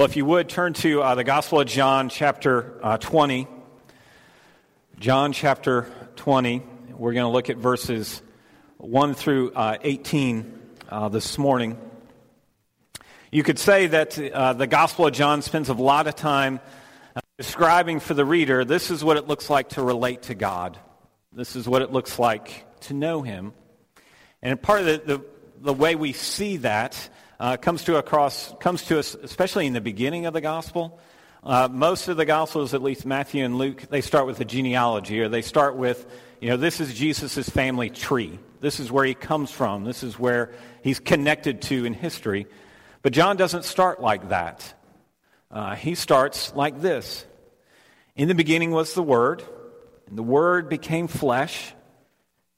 Well, 0.00 0.08
if 0.08 0.16
you 0.16 0.24
would 0.24 0.48
turn 0.48 0.72
to 0.72 1.02
uh, 1.02 1.14
the 1.14 1.24
Gospel 1.24 1.60
of 1.60 1.66
John, 1.66 2.08
chapter 2.08 2.80
uh, 2.82 2.96
20. 2.96 3.46
John, 4.98 5.34
chapter 5.34 5.92
20. 6.16 6.62
We're 6.92 7.12
going 7.12 7.26
to 7.26 7.30
look 7.30 7.50
at 7.50 7.58
verses 7.58 8.22
1 8.78 9.12
through 9.12 9.52
uh, 9.52 9.76
18 9.82 10.58
uh, 10.88 11.10
this 11.10 11.36
morning. 11.36 11.76
You 13.30 13.42
could 13.42 13.58
say 13.58 13.88
that 13.88 14.18
uh, 14.18 14.54
the 14.54 14.66
Gospel 14.66 15.06
of 15.06 15.12
John 15.12 15.42
spends 15.42 15.68
a 15.68 15.74
lot 15.74 16.06
of 16.06 16.16
time 16.16 16.60
uh, 17.14 17.20
describing 17.36 18.00
for 18.00 18.14
the 18.14 18.24
reader 18.24 18.64
this 18.64 18.90
is 18.90 19.04
what 19.04 19.18
it 19.18 19.28
looks 19.28 19.50
like 19.50 19.68
to 19.68 19.82
relate 19.82 20.22
to 20.22 20.34
God, 20.34 20.78
this 21.30 21.56
is 21.56 21.68
what 21.68 21.82
it 21.82 21.92
looks 21.92 22.18
like 22.18 22.64
to 22.84 22.94
know 22.94 23.20
Him. 23.20 23.52
And 24.40 24.62
part 24.62 24.80
of 24.80 24.86
the, 24.86 25.02
the, 25.04 25.24
the 25.60 25.74
way 25.74 25.94
we 25.94 26.14
see 26.14 26.56
that 26.56 27.10
uh, 27.40 27.56
comes 27.56 27.84
to 27.84 27.96
across 27.96 28.54
comes 28.60 28.84
to 28.84 28.98
us 28.98 29.14
especially 29.14 29.66
in 29.66 29.72
the 29.72 29.80
beginning 29.80 30.26
of 30.26 30.34
the 30.34 30.42
gospel. 30.42 31.00
Uh, 31.42 31.68
most 31.72 32.08
of 32.08 32.18
the 32.18 32.26
gospels, 32.26 32.74
at 32.74 32.82
least 32.82 33.06
Matthew 33.06 33.42
and 33.42 33.56
Luke, 33.56 33.80
they 33.88 34.02
start 34.02 34.26
with 34.26 34.38
a 34.40 34.44
genealogy, 34.44 35.20
or 35.20 35.28
they 35.30 35.40
start 35.40 35.74
with, 35.74 36.06
you 36.38 36.50
know, 36.50 36.58
this 36.58 36.80
is 36.80 36.92
Jesus' 36.92 37.48
family 37.48 37.88
tree. 37.88 38.38
This 38.60 38.78
is 38.78 38.92
where 38.92 39.06
he 39.06 39.14
comes 39.14 39.50
from. 39.50 39.84
This 39.84 40.02
is 40.02 40.18
where 40.18 40.52
he's 40.82 41.00
connected 41.00 41.62
to 41.62 41.86
in 41.86 41.94
history. 41.94 42.46
But 43.00 43.14
John 43.14 43.38
doesn't 43.38 43.64
start 43.64 44.02
like 44.02 44.28
that. 44.28 44.74
Uh, 45.50 45.74
he 45.76 45.94
starts 45.94 46.54
like 46.54 46.82
this 46.82 47.24
In 48.16 48.28
the 48.28 48.34
beginning 48.34 48.70
was 48.70 48.92
the 48.92 49.02
Word, 49.02 49.42
and 50.08 50.18
the 50.18 50.22
Word 50.22 50.68
became 50.68 51.08
flesh, 51.08 51.72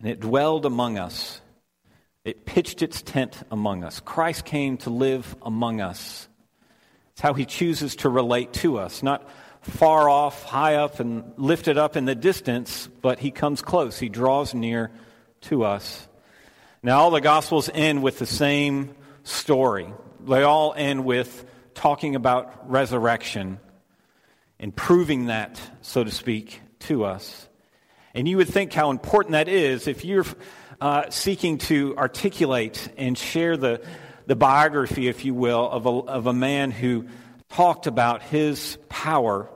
and 0.00 0.10
it 0.10 0.18
dwelled 0.18 0.66
among 0.66 0.98
us. 0.98 1.40
It 2.24 2.44
pitched 2.44 2.82
its 2.82 3.02
tent 3.02 3.42
among 3.50 3.82
us. 3.82 4.00
Christ 4.00 4.44
came 4.44 4.76
to 4.78 4.90
live 4.90 5.34
among 5.42 5.80
us. 5.80 6.28
It's 7.12 7.20
how 7.20 7.34
he 7.34 7.44
chooses 7.44 7.96
to 7.96 8.08
relate 8.08 8.52
to 8.54 8.78
us, 8.78 9.02
not 9.02 9.28
far 9.62 10.08
off, 10.08 10.44
high 10.44 10.76
up, 10.76 11.00
and 11.00 11.32
lifted 11.36 11.78
up 11.78 11.96
in 11.96 12.04
the 12.04 12.14
distance, 12.14 12.88
but 13.00 13.18
he 13.18 13.30
comes 13.30 13.60
close. 13.60 13.98
He 13.98 14.08
draws 14.08 14.54
near 14.54 14.90
to 15.42 15.64
us. 15.64 16.08
Now, 16.82 17.00
all 17.00 17.10
the 17.10 17.20
Gospels 17.20 17.70
end 17.72 18.02
with 18.02 18.18
the 18.18 18.26
same 18.26 18.94
story. 19.24 19.92
They 20.26 20.42
all 20.42 20.74
end 20.76 21.04
with 21.04 21.44
talking 21.74 22.14
about 22.16 22.70
resurrection 22.70 23.58
and 24.58 24.74
proving 24.74 25.26
that, 25.26 25.60
so 25.80 26.04
to 26.04 26.10
speak, 26.10 26.60
to 26.80 27.04
us. 27.04 27.48
And 28.14 28.28
you 28.28 28.36
would 28.36 28.48
think 28.48 28.72
how 28.72 28.90
important 28.90 29.32
that 29.32 29.48
is 29.48 29.86
if 29.88 30.04
you're 30.04 30.26
uh, 30.82 31.08
seeking 31.10 31.58
to 31.58 31.96
articulate 31.96 32.88
and 32.96 33.16
share 33.16 33.56
the, 33.56 33.80
the 34.26 34.34
biography, 34.34 35.06
if 35.06 35.24
you 35.24 35.32
will, 35.32 35.70
of 35.70 35.86
a, 35.86 35.90
of 35.90 36.26
a 36.26 36.32
man 36.32 36.72
who 36.72 37.06
talked 37.50 37.86
about 37.86 38.20
his 38.20 38.76
power 38.88 39.48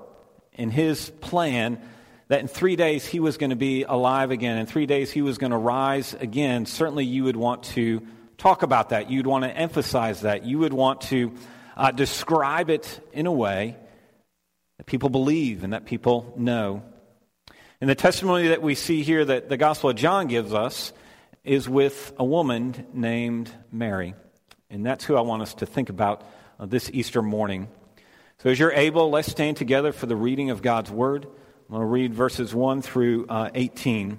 and 0.54 0.72
his 0.72 1.10
plan 1.20 1.80
that 2.28 2.38
in 2.42 2.46
three 2.46 2.76
days 2.76 3.04
he 3.04 3.18
was 3.18 3.38
going 3.38 3.50
to 3.50 3.56
be 3.56 3.82
alive 3.82 4.30
again. 4.30 4.56
In 4.56 4.66
three 4.66 4.86
days 4.86 5.10
he 5.10 5.20
was 5.20 5.36
going 5.36 5.50
to 5.50 5.56
rise 5.56 6.14
again. 6.14 6.64
Certainly 6.64 7.06
you 7.06 7.24
would 7.24 7.36
want 7.36 7.64
to 7.64 8.06
talk 8.38 8.62
about 8.62 8.90
that. 8.90 9.10
You'd 9.10 9.26
want 9.26 9.42
to 9.42 9.50
emphasize 9.50 10.20
that. 10.20 10.44
You 10.44 10.60
would 10.60 10.72
want 10.72 11.00
to 11.02 11.32
uh, 11.76 11.90
describe 11.90 12.70
it 12.70 13.00
in 13.12 13.26
a 13.26 13.32
way 13.32 13.76
that 14.76 14.86
people 14.86 15.08
believe 15.08 15.64
and 15.64 15.72
that 15.72 15.86
people 15.86 16.34
know. 16.36 16.84
And 17.80 17.90
the 17.90 17.96
testimony 17.96 18.46
that 18.48 18.62
we 18.62 18.76
see 18.76 19.02
here 19.02 19.24
that 19.24 19.48
the 19.48 19.56
Gospel 19.56 19.90
of 19.90 19.96
John 19.96 20.28
gives 20.28 20.54
us 20.54 20.92
is 21.46 21.68
with 21.68 22.12
a 22.18 22.24
woman 22.24 22.86
named 22.92 23.50
Mary. 23.70 24.14
And 24.68 24.84
that's 24.84 25.04
who 25.04 25.16
I 25.16 25.20
want 25.20 25.42
us 25.42 25.54
to 25.54 25.66
think 25.66 25.88
about 25.88 26.26
uh, 26.58 26.66
this 26.66 26.90
Easter 26.92 27.22
morning. 27.22 27.68
So, 28.38 28.50
as 28.50 28.58
you're 28.58 28.72
able, 28.72 29.10
let's 29.10 29.30
stand 29.30 29.56
together 29.56 29.92
for 29.92 30.06
the 30.06 30.16
reading 30.16 30.50
of 30.50 30.60
God's 30.60 30.90
Word. 30.90 31.24
I'm 31.24 31.70
going 31.70 31.80
to 31.80 31.86
read 31.86 32.14
verses 32.14 32.54
1 32.54 32.82
through 32.82 33.26
uh, 33.28 33.50
18. 33.54 34.18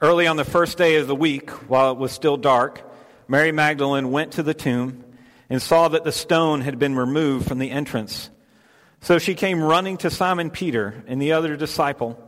Early 0.00 0.26
on 0.26 0.36
the 0.36 0.44
first 0.44 0.76
day 0.76 0.96
of 0.96 1.06
the 1.06 1.14
week, 1.14 1.50
while 1.68 1.92
it 1.92 1.98
was 1.98 2.12
still 2.12 2.36
dark, 2.36 2.82
Mary 3.28 3.52
Magdalene 3.52 4.10
went 4.10 4.32
to 4.32 4.42
the 4.42 4.54
tomb 4.54 5.04
and 5.48 5.62
saw 5.62 5.88
that 5.88 6.04
the 6.04 6.12
stone 6.12 6.60
had 6.60 6.78
been 6.78 6.96
removed 6.96 7.46
from 7.46 7.58
the 7.58 7.70
entrance. 7.70 8.30
So 9.00 9.18
she 9.18 9.34
came 9.34 9.62
running 9.62 9.98
to 9.98 10.10
Simon 10.10 10.50
Peter 10.50 11.04
and 11.06 11.20
the 11.20 11.32
other 11.32 11.56
disciple 11.56 12.25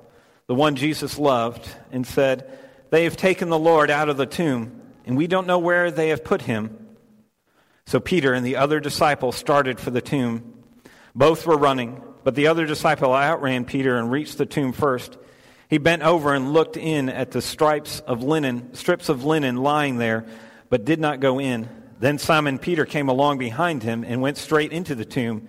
the 0.48 0.54
one 0.54 0.76
Jesus 0.76 1.18
loved, 1.18 1.68
and 1.92 2.06
said, 2.06 2.58
They 2.90 3.04
have 3.04 3.16
taken 3.16 3.50
the 3.50 3.58
Lord 3.58 3.90
out 3.90 4.08
of 4.08 4.16
the 4.16 4.26
tomb, 4.26 4.80
and 5.04 5.16
we 5.16 5.26
don't 5.26 5.46
know 5.46 5.58
where 5.58 5.90
they 5.90 6.08
have 6.08 6.24
put 6.24 6.42
him. 6.42 6.96
So 7.86 8.00
Peter 8.00 8.32
and 8.32 8.44
the 8.44 8.56
other 8.56 8.80
disciple 8.80 9.30
started 9.30 9.78
for 9.78 9.90
the 9.90 10.00
tomb. 10.00 10.54
Both 11.14 11.46
were 11.46 11.56
running, 11.56 12.02
but 12.24 12.34
the 12.34 12.46
other 12.46 12.66
disciple 12.66 13.12
outran 13.12 13.66
Peter 13.66 13.98
and 13.98 14.10
reached 14.10 14.38
the 14.38 14.46
tomb 14.46 14.72
first. 14.72 15.18
He 15.68 15.76
bent 15.76 16.02
over 16.02 16.34
and 16.34 16.54
looked 16.54 16.78
in 16.78 17.10
at 17.10 17.30
the 17.30 17.42
stripes 17.42 18.00
of 18.00 18.22
linen, 18.22 18.74
strips 18.74 19.10
of 19.10 19.24
linen 19.24 19.56
lying 19.56 19.98
there, 19.98 20.26
but 20.70 20.86
did 20.86 20.98
not 20.98 21.20
go 21.20 21.38
in. 21.38 21.68
Then 22.00 22.16
Simon 22.16 22.58
Peter 22.58 22.86
came 22.86 23.10
along 23.10 23.36
behind 23.36 23.82
him 23.82 24.02
and 24.02 24.22
went 24.22 24.38
straight 24.38 24.72
into 24.72 24.94
the 24.94 25.04
tomb. 25.04 25.48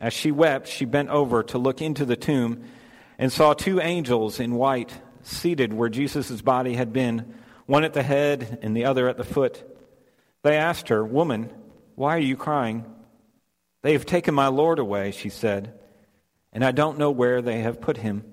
As 0.00 0.14
she 0.14 0.32
wept, 0.32 0.66
she 0.66 0.86
bent 0.86 1.10
over 1.10 1.42
to 1.44 1.58
look 1.58 1.82
into 1.82 2.06
the 2.06 2.16
tomb 2.16 2.64
and 3.18 3.30
saw 3.30 3.52
two 3.52 3.80
angels 3.80 4.40
in 4.40 4.54
white 4.54 4.92
seated 5.22 5.74
where 5.74 5.90
Jesus' 5.90 6.40
body 6.40 6.74
had 6.74 6.92
been, 6.92 7.34
one 7.66 7.84
at 7.84 7.92
the 7.92 8.02
head 8.02 8.58
and 8.62 8.74
the 8.74 8.86
other 8.86 9.08
at 9.08 9.18
the 9.18 9.24
foot. 9.24 9.62
They 10.42 10.56
asked 10.56 10.88
her, 10.88 11.04
Woman, 11.04 11.52
why 11.96 12.16
are 12.16 12.20
you 12.20 12.36
crying? 12.36 12.86
They 13.82 13.92
have 13.92 14.06
taken 14.06 14.34
my 14.34 14.48
Lord 14.48 14.78
away, 14.78 15.10
she 15.10 15.28
said, 15.28 15.78
and 16.52 16.64
I 16.64 16.72
don't 16.72 16.98
know 16.98 17.10
where 17.10 17.42
they 17.42 17.60
have 17.60 17.80
put 17.80 17.98
him. 17.98 18.24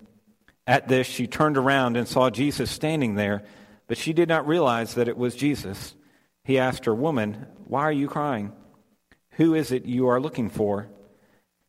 At 0.65 0.87
this, 0.87 1.05
she 1.05 1.27
turned 1.27 1.57
around 1.57 1.97
and 1.97 2.07
saw 2.07 2.29
Jesus 2.29 2.71
standing 2.71 3.15
there, 3.15 3.43
but 3.87 3.97
she 3.97 4.13
did 4.13 4.29
not 4.29 4.47
realize 4.47 4.95
that 4.95 5.07
it 5.07 5.17
was 5.17 5.35
Jesus. 5.35 5.95
He 6.43 6.57
asked 6.57 6.85
her, 6.85 6.95
Woman, 6.95 7.45
why 7.65 7.81
are 7.81 7.91
you 7.91 8.07
crying? 8.07 8.53
Who 9.31 9.53
is 9.53 9.71
it 9.71 9.85
you 9.85 10.07
are 10.07 10.19
looking 10.19 10.49
for? 10.49 10.89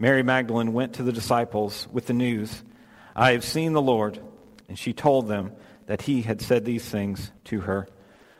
Mary 0.00 0.22
Magdalene 0.22 0.72
went 0.72 0.94
to 0.94 1.02
the 1.02 1.12
disciples 1.12 1.86
with 1.92 2.06
the 2.06 2.14
news, 2.14 2.62
I 3.14 3.32
have 3.32 3.44
seen 3.44 3.74
the 3.74 3.82
Lord. 3.82 4.18
And 4.66 4.78
she 4.78 4.94
told 4.94 5.28
them 5.28 5.52
that 5.86 6.00
he 6.00 6.22
had 6.22 6.40
said 6.40 6.64
these 6.64 6.88
things 6.88 7.30
to 7.44 7.60
her. 7.60 7.86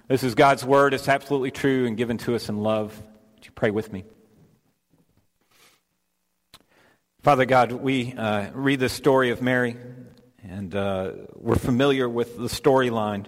This 0.09 0.23
is 0.23 0.35
God's 0.35 0.65
word. 0.65 0.95
It's 0.95 1.07
absolutely 1.07 1.51
true 1.51 1.87
and 1.87 1.99
given 1.99 2.17
to 2.19 2.35
us 2.35 2.49
in 2.49 2.62
love. 2.62 2.97
Would 3.35 3.45
you 3.45 3.53
pray 3.53 3.71
with 3.71 3.93
me? 3.93 4.05
Father 7.21 7.45
God, 7.45 7.73
we 7.73 8.15
uh, 8.15 8.53
read 8.55 8.81
the 8.81 8.89
story 8.89 9.29
of 9.29 9.43
Mary, 9.43 9.77
and 10.43 10.75
uh, 10.75 11.13
we're 11.35 11.56
familiar 11.56 12.09
with 12.09 12.39
the 12.39 12.45
storyline 12.45 13.27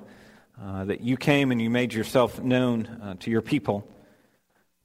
uh, 0.58 0.86
that 0.86 1.02
you 1.02 1.18
came 1.18 1.52
and 1.52 1.60
you 1.60 1.68
made 1.68 1.92
yourself 1.92 2.40
known 2.40 2.86
uh, 2.86 3.14
to 3.20 3.30
your 3.30 3.42
people. 3.42 3.86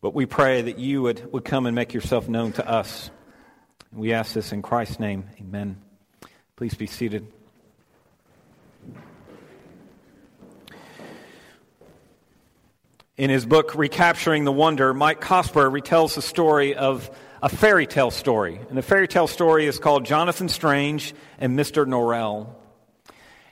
But 0.01 0.13
we 0.13 0.25
pray 0.25 0.63
that 0.63 0.79
you 0.79 1.03
would, 1.03 1.31
would 1.31 1.45
come 1.45 1.65
and 1.65 1.73
make 1.73 1.93
yourself 1.93 2.27
known 2.27 2.51
to 2.53 2.69
us. 2.69 3.09
We 3.93 4.13
ask 4.13 4.33
this 4.33 4.51
in 4.51 4.61
Christ's 4.61 4.99
name. 4.99 5.29
Amen. 5.39 5.81
Please 6.55 6.73
be 6.73 6.87
seated. 6.87 7.27
In 13.17 13.29
his 13.31 13.45
book, 13.45 13.73
Recapturing 13.73 14.43
the 14.43 14.51
Wonder, 14.51 14.93
Mike 14.93 15.21
Cosper 15.21 15.71
retells 15.71 16.15
the 16.15 16.21
story 16.21 16.75
of 16.75 17.09
a 17.41 17.49
fairy 17.49 17.87
tale 17.87 18.11
story. 18.11 18.59
And 18.69 18.77
the 18.77 18.83
fairy 18.83 19.07
tale 19.07 19.27
story 19.27 19.65
is 19.65 19.79
called 19.79 20.05
Jonathan 20.05 20.49
Strange 20.49 21.15
and 21.39 21.57
Mr. 21.57 21.87
Norrell. 21.87 22.49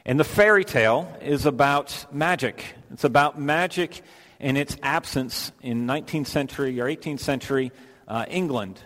And 0.05 0.19
the 0.19 0.23
fairy 0.23 0.65
tale 0.65 1.11
is 1.21 1.47
about 1.47 2.05
magic. 2.13 2.63
It's 2.91 3.03
about 3.03 3.39
magic 3.39 4.03
and 4.39 4.57
its 4.57 4.77
absence 4.83 5.51
in 5.61 5.87
19th 5.87 6.27
century 6.27 6.79
or 6.79 6.85
18th 6.85 7.21
century 7.21 7.71
uh, 8.07 8.25
England. 8.29 8.79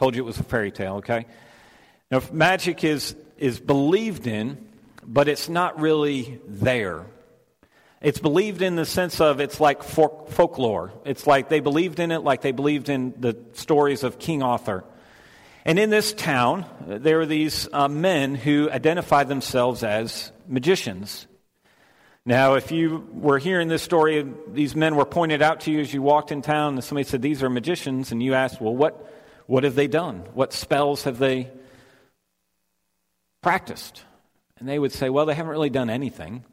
Told 0.00 0.16
you 0.16 0.22
it 0.22 0.24
was 0.24 0.40
a 0.40 0.44
fairy 0.44 0.70
tale, 0.70 0.94
okay? 0.94 1.26
Now, 2.10 2.22
magic 2.32 2.84
is, 2.84 3.14
is 3.36 3.60
believed 3.60 4.26
in, 4.26 4.56
but 5.06 5.28
it's 5.28 5.50
not 5.50 5.78
really 5.78 6.40
there. 6.48 7.04
It's 8.00 8.18
believed 8.18 8.62
in 8.62 8.76
the 8.76 8.86
sense 8.86 9.20
of 9.20 9.40
it's 9.40 9.60
like 9.60 9.82
folk- 9.82 10.30
folklore. 10.30 10.90
It's 11.04 11.26
like 11.26 11.50
they 11.50 11.60
believed 11.60 12.00
in 12.00 12.12
it 12.12 12.20
like 12.20 12.40
they 12.40 12.52
believed 12.52 12.88
in 12.88 13.12
the 13.20 13.36
stories 13.52 14.02
of 14.02 14.18
King 14.18 14.42
Arthur. 14.42 14.84
And 15.66 15.78
in 15.78 15.90
this 15.90 16.14
town, 16.14 16.64
there 16.86 17.20
are 17.20 17.26
these 17.26 17.68
uh, 17.70 17.86
men 17.86 18.36
who 18.36 18.70
identify 18.70 19.24
themselves 19.24 19.84
as 19.84 20.32
magicians. 20.48 21.26
Now, 22.24 22.54
if 22.54 22.72
you 22.72 23.06
were 23.12 23.38
hearing 23.38 23.68
this 23.68 23.82
story, 23.82 24.26
these 24.48 24.74
men 24.74 24.96
were 24.96 25.04
pointed 25.04 25.42
out 25.42 25.60
to 25.62 25.70
you 25.70 25.80
as 25.80 25.92
you 25.92 26.00
walked 26.00 26.32
in 26.32 26.40
town, 26.40 26.72
and 26.72 26.82
somebody 26.82 27.06
said, 27.06 27.20
These 27.20 27.42
are 27.42 27.50
magicians, 27.50 28.12
and 28.12 28.22
you 28.22 28.32
asked, 28.32 28.62
Well, 28.62 28.74
what, 28.74 29.06
what 29.50 29.64
have 29.64 29.74
they 29.74 29.88
done? 29.88 30.22
What 30.34 30.52
spells 30.52 31.02
have 31.02 31.18
they 31.18 31.50
practiced? 33.42 34.04
And 34.60 34.68
they 34.68 34.78
would 34.78 34.92
say, 34.92 35.10
Well, 35.10 35.26
they 35.26 35.34
haven't 35.34 35.50
really 35.50 35.70
done 35.70 35.90
anything. 35.90 36.44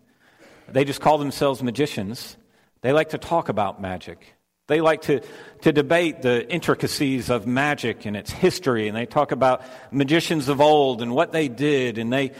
They 0.67 0.83
just 0.83 0.99
call 0.99 1.19
themselves 1.19 1.61
magicians. 1.61 2.37
They 2.81 2.93
like 2.93 3.09
to 3.09 3.19
talk 3.19 3.49
about 3.49 3.79
magic. 3.79 4.33
They 4.65 4.81
like 4.81 5.03
to, 5.03 5.21
to 5.61 5.71
debate 5.71 6.23
the 6.23 6.49
intricacies 6.51 7.29
of 7.29 7.45
magic 7.45 8.07
and 8.07 8.17
its 8.17 8.31
history, 8.31 8.87
and 8.87 8.97
they 8.97 9.05
talk 9.05 9.31
about 9.31 9.61
magicians 9.91 10.49
of 10.49 10.59
old 10.59 11.03
and 11.03 11.13
what 11.13 11.31
they 11.31 11.49
did, 11.49 11.99
and 11.99 12.11
they 12.11 12.31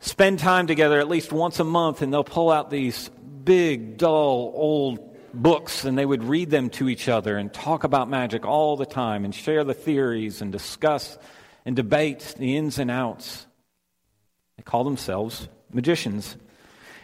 spend 0.00 0.38
time 0.38 0.66
together 0.66 0.98
at 0.98 1.08
least 1.08 1.30
once 1.30 1.60
a 1.60 1.64
month 1.64 2.00
and 2.00 2.10
they'll 2.10 2.24
pull 2.24 2.50
out 2.50 2.70
these 2.70 3.10
big, 3.44 3.98
dull, 3.98 4.50
old 4.54 5.15
books 5.42 5.84
and 5.84 5.96
they 5.96 6.06
would 6.06 6.24
read 6.24 6.50
them 6.50 6.70
to 6.70 6.88
each 6.88 7.08
other 7.08 7.36
and 7.36 7.52
talk 7.52 7.84
about 7.84 8.08
magic 8.08 8.44
all 8.44 8.76
the 8.76 8.86
time 8.86 9.24
and 9.24 9.34
share 9.34 9.64
the 9.64 9.74
theories 9.74 10.42
and 10.42 10.52
discuss 10.52 11.18
and 11.64 11.76
debate 11.76 12.34
the 12.38 12.56
ins 12.56 12.78
and 12.78 12.90
outs. 12.90 13.46
They 14.56 14.62
call 14.62 14.84
themselves 14.84 15.48
magicians. 15.72 16.36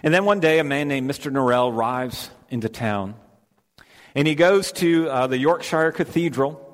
And 0.03 0.13
then 0.13 0.25
one 0.25 0.41
day, 0.41 0.59
a 0.59 0.65
man 0.65 0.89
named 0.89 1.11
Mr. 1.11 1.31
Norrell 1.31 1.73
arrives 1.73 2.31
into 2.49 2.69
town. 2.69 3.15
And 4.15 4.27
he 4.27 4.35
goes 4.35 4.73
to 4.73 5.09
uh, 5.09 5.27
the 5.27 5.39
Yorkshire 5.39 5.93
Cathedral 5.93 6.69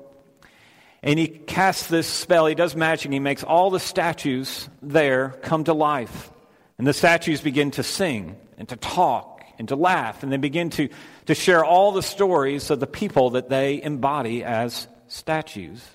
and 1.01 1.17
he 1.17 1.27
casts 1.27 1.87
this 1.87 2.07
spell. 2.07 2.45
He 2.45 2.55
does 2.55 2.75
magic. 2.75 3.11
He 3.11 3.19
makes 3.19 3.43
all 3.43 3.69
the 3.69 3.79
statues 3.79 4.67
there 4.81 5.29
come 5.41 5.63
to 5.65 5.73
life. 5.73 6.31
And 6.77 6.85
the 6.85 6.93
statues 6.93 7.41
begin 7.41 7.71
to 7.71 7.83
sing 7.83 8.35
and 8.57 8.67
to 8.69 8.75
talk 8.75 9.43
and 9.57 9.67
to 9.69 9.75
laugh. 9.75 10.23
And 10.23 10.31
they 10.31 10.37
begin 10.37 10.69
to, 10.71 10.89
to 11.29 11.35
share 11.35 11.63
all 11.63 11.91
the 11.91 12.01
stories 12.01 12.71
of 12.71 12.79
the 12.79 12.87
people 12.87 13.29
that 13.29 13.49
they 13.49 13.79
embody 13.79 14.43
as 14.43 14.87
statues. 15.05 15.85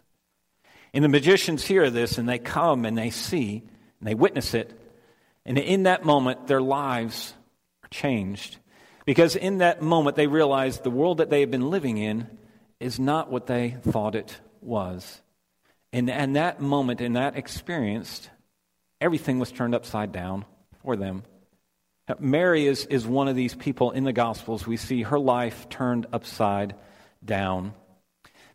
And 0.93 1.03
the 1.03 1.09
magicians 1.09 1.65
hear 1.65 1.91
this 1.91 2.19
and 2.19 2.29
they 2.29 2.39
come 2.39 2.85
and 2.85 2.97
they 2.97 3.11
see 3.11 3.65
and 3.99 4.09
they 4.09 4.15
witness 4.15 4.55
it. 4.55 4.81
And 5.45 5.59
in 5.59 5.83
that 5.83 6.05
moment, 6.05 6.47
their 6.47 6.63
lives 6.63 7.35
are 7.83 7.89
changed. 7.89 8.59
Because 9.07 9.35
in 9.35 9.59
that 9.59 9.83
moment, 9.83 10.15
they 10.15 10.29
realize 10.29 10.79
the 10.79 10.89
world 10.89 11.19
that 11.19 11.31
they 11.31 11.41
have 11.41 11.51
been 11.51 11.69
living 11.69 11.99
in 11.99 12.29
is 12.79 13.01
not 13.01 13.29
what 13.29 13.49
they 13.49 13.77
thought 13.83 14.15
it 14.15 14.39
was. 14.61 15.21
And, 15.93 16.09
and 16.09 16.37
that 16.37 16.61
moment, 16.61 17.01
in 17.01 17.15
that 17.15 17.37
experience, 17.37 18.29
everything 19.01 19.41
was 19.41 19.51
turned 19.51 19.75
upside 19.75 20.13
down 20.13 20.45
for 20.85 20.95
them. 20.95 21.25
Mary 22.19 22.67
is, 22.67 22.85
is 22.87 23.06
one 23.06 23.29
of 23.29 23.37
these 23.37 23.55
people 23.55 23.91
in 23.91 24.05
the 24.05 24.12
Gospels. 24.12 24.67
We 24.67 24.77
see 24.77 25.03
her 25.03 25.19
life 25.19 25.69
turned 25.69 26.06
upside 26.12 26.75
down 27.25 27.73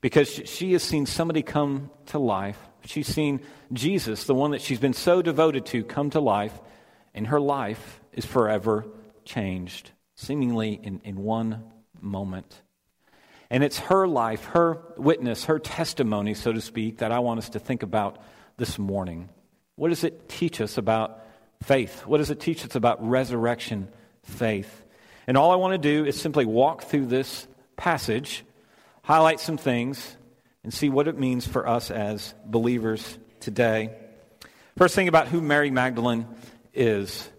because 0.01 0.30
she 0.30 0.74
has 0.74 0.84
seen 0.84 1.06
somebody 1.06 1.42
come 1.42 1.90
to 2.07 2.19
life. 2.19 2.60
She's 2.86 3.07
seen 3.07 3.42
Jesus, 3.74 4.25
the 4.25 4.36
one 4.36 4.51
that 4.51 4.62
she's 4.62 4.80
been 4.80 4.94
so 4.94 5.22
devoted 5.22 5.66
to, 5.68 5.84
come 5.84 6.12
to 6.12 6.19
life, 6.19 6.57
and 7.13 7.28
her 7.28 7.40
life 7.40 8.00
is 8.13 8.25
forever 8.25 8.86
changed, 9.25 9.92
seemingly 10.16 10.80
in, 10.81 11.01
in 11.04 11.18
one 11.18 11.63
moment. 12.00 12.62
And 13.50 13.63
it's 13.63 13.80
her 13.80 14.07
life, 14.07 14.46
her 14.46 14.80
witness, 14.96 15.46
her 15.46 15.57
testimony, 15.57 16.36
so 16.36 16.54
to 16.54 16.62
speak, 16.62 17.00
that 17.00 17.12
I 17.12 17.19
want 17.19 17.40
us 17.40 17.50
to 17.50 17.60
think 17.60 17.81
about 17.81 18.22
this 18.57 18.78
morning. 18.78 19.30
What 19.75 19.90
does 19.90 20.04
it 20.04 20.30
teach 20.30 20.62
us 20.62 20.78
about 20.78 21.19
faith? 21.64 22.06
What 22.06 22.18
does 22.18 22.30
it 22.30 22.40
teach 22.40 22.66
us 22.66 22.76
about 22.76 23.08
resurrection 23.08 23.90
faith? 24.24 24.84
And 25.28 25.38
all 25.38 25.52
I 25.52 25.56
want 25.56 25.74
to 25.74 25.78
do 25.78 26.06
is 26.06 26.20
simply 26.20 26.46
walk 26.46 26.84
through 26.84 27.08
this 27.08 27.48
passage, 27.78 28.44
highlight 29.04 29.40
some 29.40 29.58
things, 29.58 30.16
and 30.64 30.74
see 30.74 30.90
what 30.90 31.08
it 31.08 31.18
means 31.18 31.48
for 31.48 31.68
us 31.68 31.92
as 31.92 32.34
believers 32.46 33.18
today. 33.40 33.92
First 34.78 34.96
thing 34.96 35.08
about 35.08 35.28
who 35.28 35.42
Mary 35.42 35.72
Magdalene 35.72 36.26
is. 36.74 37.30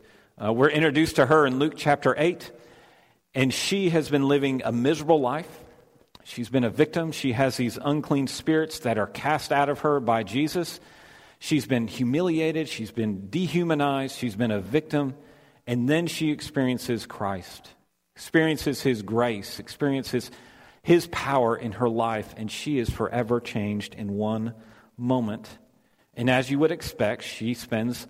Uh, 0.43 0.53
we're 0.53 0.71
introduced 0.71 1.17
to 1.17 1.27
her 1.27 1.47
in 1.47 1.59
Luke 1.59 1.75
chapter 1.77 2.15
8, 2.17 2.51
and 3.35 3.53
she 3.53 3.91
has 3.91 4.09
been 4.09 4.29
living 4.29 4.63
a 4.65 4.73
miserable 4.73 5.21
life. 5.21 5.49
She's 6.25 6.49
been 6.49 6.65
a 6.65 6.71
victim. 6.71 7.13
She 7.13 7.33
has 7.33 7.57
these 7.57 7.79
unclean 7.83 8.27
spirits 8.27 8.81
that 8.81 8.99
are 8.99 9.07
cast 9.07 9.53
out 9.53 9.69
of 9.69 9.81
her 9.81 10.01
by 10.01 10.23
Jesus. 10.23 10.81
She's 11.41 11.67
been 11.67 11.89
humiliated. 11.89 12.69
She's 12.69 12.93
been 12.93 13.29
dehumanized. 13.29 14.17
She's 14.17 14.37
been 14.37 14.53
a 14.53 14.61
victim. 14.61 15.15
And 15.67 15.89
then 15.89 16.07
she 16.07 16.31
experiences 16.31 17.07
Christ, 17.07 17.71
experiences 18.15 18.83
his 18.83 19.03
grace, 19.03 19.59
experiences 19.59 20.31
his 20.83 21.07
power 21.09 21.57
in 21.57 21.73
her 21.73 21.89
life, 21.89 22.35
and 22.37 22.51
she 22.51 22.79
is 22.79 22.89
forever 22.89 23.41
changed 23.41 23.95
in 23.95 24.15
one 24.15 24.55
moment. 24.97 25.59
And 26.15 26.31
as 26.31 26.51
you 26.51 26.59
would 26.59 26.73
expect, 26.73 27.23
she 27.23 27.55
spends 27.55 28.07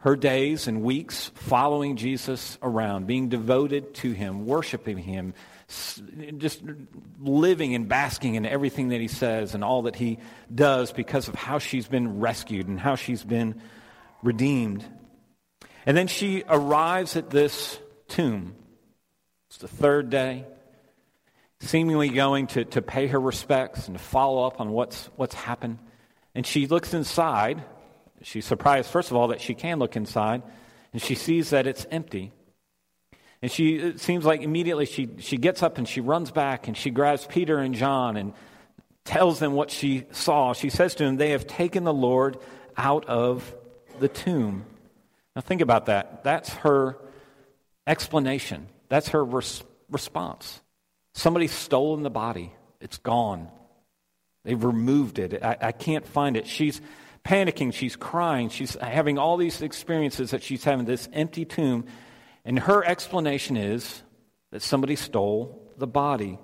her 0.00 0.16
days 0.16 0.68
and 0.68 0.82
weeks 0.82 1.30
following 1.34 1.96
Jesus 1.96 2.58
around, 2.62 3.06
being 3.06 3.28
devoted 3.28 3.94
to 3.94 4.12
him, 4.12 4.46
worshiping 4.46 4.98
him, 4.98 5.34
just 6.38 6.62
living 7.20 7.74
and 7.74 7.88
basking 7.88 8.36
in 8.36 8.46
everything 8.46 8.88
that 8.88 9.00
he 9.00 9.08
says 9.08 9.54
and 9.54 9.62
all 9.62 9.82
that 9.82 9.96
he 9.96 10.18
does 10.54 10.92
because 10.92 11.28
of 11.28 11.34
how 11.34 11.58
she's 11.58 11.86
been 11.86 12.20
rescued 12.20 12.68
and 12.68 12.80
how 12.80 12.94
she's 12.94 13.22
been 13.22 13.60
redeemed. 14.22 14.84
And 15.84 15.96
then 15.96 16.06
she 16.06 16.42
arrives 16.48 17.16
at 17.16 17.28
this 17.28 17.78
tomb. 18.08 18.54
It's 19.48 19.58
the 19.58 19.68
third 19.68 20.08
day, 20.10 20.46
seemingly 21.60 22.08
going 22.08 22.46
to, 22.48 22.64
to 22.66 22.82
pay 22.82 23.06
her 23.08 23.20
respects 23.20 23.88
and 23.88 23.96
to 23.96 24.02
follow 24.02 24.46
up 24.46 24.60
on 24.60 24.70
what's, 24.70 25.06
what's 25.16 25.34
happened. 25.34 25.78
And 26.34 26.46
she 26.46 26.66
looks 26.66 26.94
inside. 26.94 27.62
She's 28.22 28.46
surprised, 28.46 28.90
first 28.90 29.10
of 29.10 29.16
all, 29.16 29.28
that 29.28 29.40
she 29.40 29.54
can 29.54 29.78
look 29.78 29.96
inside, 29.96 30.42
and 30.92 31.00
she 31.00 31.14
sees 31.14 31.50
that 31.50 31.66
it's 31.66 31.86
empty. 31.90 32.32
And 33.40 33.50
she, 33.50 33.76
it 33.76 34.00
seems 34.00 34.24
like 34.24 34.42
immediately 34.42 34.86
she, 34.86 35.08
she 35.18 35.36
gets 35.36 35.62
up 35.62 35.78
and 35.78 35.88
she 35.88 36.00
runs 36.00 36.30
back 36.30 36.66
and 36.66 36.76
she 36.76 36.90
grabs 36.90 37.26
Peter 37.26 37.58
and 37.58 37.74
John 37.74 38.16
and 38.16 38.32
tells 39.04 39.38
them 39.38 39.52
what 39.52 39.70
she 39.70 40.04
saw. 40.10 40.52
She 40.52 40.70
says 40.70 40.94
to 40.96 41.04
them, 41.04 41.16
They 41.16 41.30
have 41.30 41.46
taken 41.46 41.84
the 41.84 41.92
Lord 41.92 42.38
out 42.76 43.06
of 43.06 43.54
the 44.00 44.08
tomb. 44.08 44.64
Now 45.36 45.42
think 45.42 45.60
about 45.60 45.86
that. 45.86 46.24
That's 46.24 46.52
her 46.54 46.98
explanation, 47.86 48.68
that's 48.88 49.08
her 49.08 49.24
res- 49.24 49.62
response. 49.90 50.60
Somebody's 51.14 51.52
stolen 51.52 52.02
the 52.02 52.10
body, 52.10 52.52
it's 52.80 52.98
gone. 52.98 53.48
They've 54.44 54.62
removed 54.62 55.18
it. 55.18 55.42
I, 55.42 55.56
I 55.60 55.72
can't 55.72 56.06
find 56.06 56.36
it. 56.36 56.46
She's 56.46 56.80
panicking. 57.24 57.72
She's 57.74 57.96
crying. 57.96 58.48
She's 58.48 58.74
having 58.76 59.18
all 59.18 59.36
these 59.36 59.60
experiences 59.62 60.30
that 60.30 60.42
she's 60.42 60.64
having 60.64 60.86
this 60.86 61.08
empty 61.12 61.44
tomb. 61.44 61.86
And 62.48 62.58
her 62.60 62.82
explanation 62.82 63.58
is 63.58 64.02
that 64.52 64.62
somebody 64.62 64.96
stole 64.96 65.70
the 65.76 65.86
body. 65.86 66.38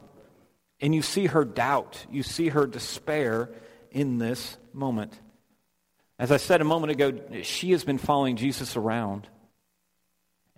And 0.79 0.95
you 0.95 1.01
see 1.01 1.25
her 1.25 1.47
doubt, 1.47 2.05
you 2.11 2.23
see 2.23 2.51
her 2.51 2.67
despair 2.67 3.49
in 3.91 4.19
this 4.19 4.59
moment. 4.75 5.19
As 6.19 6.31
I 6.31 6.37
said 6.37 6.61
a 6.61 6.65
moment 6.65 6.91
ago, 6.93 7.41
she 7.43 7.71
has 7.71 7.85
been 7.85 7.97
following 7.97 8.37
Jesus 8.37 8.77
around. 8.77 9.29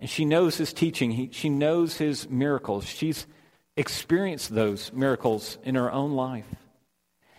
And 0.01 0.09
she 0.09 0.25
knows 0.25 0.57
his 0.57 0.73
teaching, 0.73 1.11
he, 1.11 1.29
she 1.31 1.47
knows 1.47 1.95
his 1.95 2.29
miracles. 2.29 2.83
She's 2.83 3.25
experienced 3.77 4.53
those 4.53 4.91
miracles 4.91 5.59
in 5.63 5.75
her 5.75 5.89
own 5.89 6.11
life. 6.11 6.53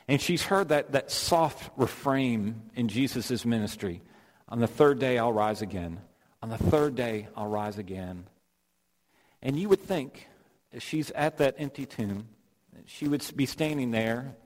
And 0.09 0.19
she's 0.19 0.45
heard 0.45 0.71
that, 0.71 0.93
that 0.93 1.11
soft 1.11 1.71
refrain 1.77 2.63
in 2.75 2.89
Jesus' 2.89 3.45
ministry 3.45 4.01
On 4.49 4.61
the 4.61 4.67
third 4.67 4.99
day, 4.99 5.19
I'll 5.19 5.31
rise 5.31 5.61
again. 5.61 6.01
On 6.43 6.51
the 6.51 6.59
third 6.59 6.95
day, 6.95 7.29
I'll 7.37 7.49
rise 7.49 7.79
again. 7.79 8.27
And 9.43 9.59
you 9.59 9.69
would 9.69 9.83
think, 9.83 10.29
as 10.73 10.83
she's 10.83 11.11
at 11.13 11.39
that 11.39 11.57
empty 11.59 11.87
tomb, 11.87 12.29
she 12.87 13.09
would 13.09 13.25
be 13.35 13.47
standing 13.47 13.91
there 13.91 14.37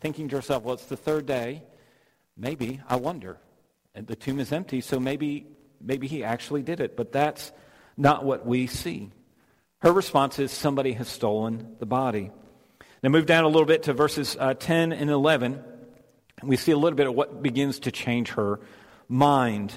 thinking 0.00 0.28
to 0.28 0.36
herself, 0.36 0.62
well, 0.62 0.74
it's 0.74 0.86
the 0.86 0.96
third 0.96 1.26
day. 1.26 1.62
Maybe, 2.36 2.80
I 2.88 2.96
wonder. 2.96 3.38
And 3.94 4.06
the 4.06 4.16
tomb 4.16 4.40
is 4.40 4.52
empty, 4.52 4.80
so 4.80 5.00
maybe, 5.00 5.46
maybe 5.80 6.06
he 6.06 6.24
actually 6.24 6.62
did 6.62 6.80
it. 6.80 6.96
But 6.96 7.12
that's 7.12 7.52
not 7.96 8.24
what 8.24 8.44
we 8.44 8.66
see. 8.66 9.10
Her 9.78 9.92
response 9.92 10.38
is 10.38 10.50
somebody 10.50 10.92
has 10.92 11.08
stolen 11.08 11.76
the 11.78 11.86
body. 11.86 12.30
Now 13.02 13.10
move 13.10 13.26
down 13.26 13.44
a 13.44 13.48
little 13.48 13.66
bit 13.66 13.84
to 13.84 13.92
verses 13.92 14.36
uh, 14.38 14.54
10 14.54 14.92
and 14.92 15.10
11. 15.10 15.62
And 16.40 16.48
we 16.48 16.56
see 16.56 16.72
a 16.72 16.76
little 16.76 16.96
bit 16.96 17.06
of 17.06 17.14
what 17.14 17.42
begins 17.42 17.80
to 17.80 17.92
change 17.92 18.30
her 18.30 18.60
mind. 19.08 19.72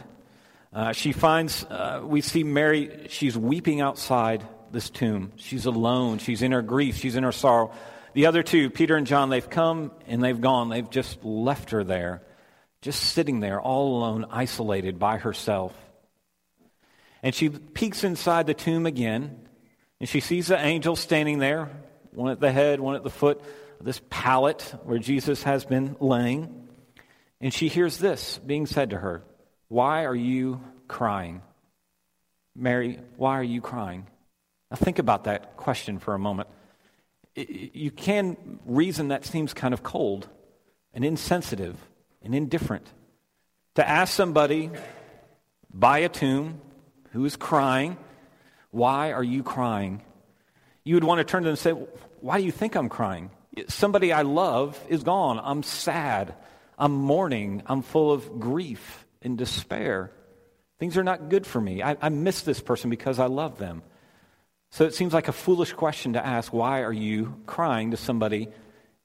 Uh, 0.74 0.92
she 0.92 1.12
finds, 1.12 1.64
uh, 1.66 2.02
we 2.04 2.22
see 2.22 2.44
Mary, 2.44 3.08
she's 3.10 3.38
weeping 3.38 3.82
outside 3.82 4.46
this 4.72 4.90
tomb. 4.90 5.32
She's 5.38 5.66
alone. 5.66 6.20
She's 6.20 6.42
in 6.42 6.52
her 6.52 6.62
grief. 6.62 6.98
She's 6.98 7.16
in 7.16 7.24
her 7.24 7.32
sorrow. 7.32 7.72
The 8.14 8.26
other 8.26 8.44
two, 8.44 8.70
Peter 8.70 8.96
and 8.96 9.08
John, 9.08 9.30
they've 9.30 9.50
come 9.50 9.92
and 10.08 10.24
they've 10.24 10.40
gone. 10.40 10.70
They've 10.70 10.90
just 10.90 11.24
left 11.24 11.72
her 11.72 11.84
there, 11.84 12.24
just 12.82 13.02
sitting 13.02 13.40
there 13.40 13.62
all 13.62 13.98
alone, 13.98 14.26
isolated 14.30 15.00
by 15.00 15.18
herself. 15.18 15.74
And 17.24 17.34
she 17.34 17.50
peeks 17.50 18.04
inside 18.04 18.48
the 18.48 18.54
tomb 18.54 18.86
again, 18.86 19.48
and 20.00 20.08
she 20.08 20.20
sees 20.20 20.48
the 20.48 20.60
angel 20.60 20.96
standing 20.96 21.40
there, 21.40 21.70
one 22.12 22.32
at 22.32 22.40
the 22.40 22.52
head, 22.52 22.80
one 22.80 22.96
at 22.96 23.04
the 23.04 23.10
foot 23.10 23.42
this 23.82 24.02
pallet 24.10 24.62
where 24.84 25.00
Jesus 25.00 25.44
has 25.44 25.66
been 25.66 25.96
laying. 26.00 26.68
And 27.40 27.54
she 27.54 27.68
hears 27.68 27.98
this 27.98 28.40
being 28.40 28.66
said 28.66 28.92
to 28.92 28.98
her 28.98 29.24
Why 29.70 30.06
are 30.06 30.16
you 30.16 30.62
crying? 30.88 31.42
Mary, 32.56 33.00
why 33.18 33.38
are 33.40 33.44
you 33.44 33.62
crying? 33.62 34.08
Now, 34.72 34.78
think 34.78 35.00
about 35.00 35.26
that 35.26 35.58
question 35.58 36.00
for 36.00 36.14
a 36.14 36.20
moment. 36.20 36.50
You 37.36 37.92
can 37.92 38.60
reason 38.66 39.10
that 39.10 39.26
seems 39.26 39.54
kind 39.54 39.74
of 39.74 39.84
cold 39.84 40.28
and 40.94 41.06
insensitive 41.06 41.78
and 42.24 42.34
indifferent. 42.34 42.88
To 43.76 43.88
ask 43.88 44.14
somebody 44.14 44.72
by 45.72 46.00
a 46.00 46.10
tomb 46.10 46.62
who 47.12 47.26
is 47.26 47.36
crying, 47.36 47.98
Why 48.72 49.12
are 49.12 49.24
you 49.24 49.44
crying? 49.44 50.02
You 50.84 50.96
would 50.96 51.04
want 51.04 51.20
to 51.20 51.24
turn 51.24 51.44
to 51.44 51.48
them 51.48 51.52
and 51.52 51.60
say, 51.60 51.72
Why 52.22 52.40
do 52.40 52.46
you 52.46 52.52
think 52.52 52.76
I'm 52.76 52.90
crying? 52.90 53.30
Somebody 53.68 54.12
I 54.12 54.24
love 54.24 54.80
is 54.90 55.04
gone. 55.04 55.40
I'm 55.44 55.62
sad. 55.62 56.34
I'm 56.80 56.94
mourning. 56.94 57.62
I'm 57.68 57.82
full 57.82 58.12
of 58.12 58.40
grief 58.40 59.07
and 59.28 59.38
despair. 59.38 60.12
Things 60.80 60.98
are 60.98 61.04
not 61.04 61.30
good 61.30 61.46
for 61.46 61.62
me. 61.62 61.84
I, 61.84 61.98
I 62.02 62.10
miss 62.10 62.42
this 62.42 62.60
person 62.60 62.90
because 62.90 63.20
I 63.20 63.28
love 63.28 63.60
them. 63.60 63.84
So 64.72 64.86
it 64.86 64.96
seems 64.96 65.14
like 65.14 65.28
a 65.28 65.34
foolish 65.34 65.74
question 65.74 66.14
to 66.14 66.26
ask 66.26 66.52
why 66.52 66.82
are 66.82 66.94
you 66.94 67.36
crying 67.46 67.92
to 67.92 67.98
somebody 67.98 68.50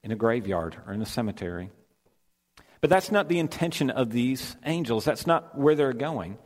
in 0.03 0.11
a 0.11 0.17
graveyard 0.17 0.77
or 0.87 0.93
in 0.93 1.03
a 1.03 1.07
cemetery? 1.07 1.71
But 2.81 2.91
that's 2.91 3.13
not 3.13 3.29
the 3.29 3.39
intention 3.39 3.91
of 3.91 4.11
these 4.11 4.57
angels. 4.65 5.05
That's 5.05 5.27
not 5.27 5.57
where 5.57 5.75
they're 5.75 5.93
going. 5.93 6.39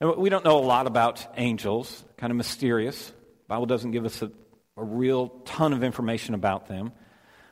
And 0.00 0.16
we 0.16 0.28
don't 0.28 0.44
know 0.44 0.58
a 0.58 0.60
lot 0.60 0.86
about 0.86 1.26
angels, 1.36 2.04
kind 2.16 2.30
of 2.30 2.36
mysterious. 2.36 3.08
The 3.08 3.48
Bible 3.48 3.66
doesn't 3.66 3.90
give 3.90 4.04
us 4.04 4.22
a, 4.22 4.30
a 4.76 4.84
real 4.84 5.28
ton 5.44 5.72
of 5.72 5.82
information 5.82 6.34
about 6.34 6.68
them. 6.68 6.92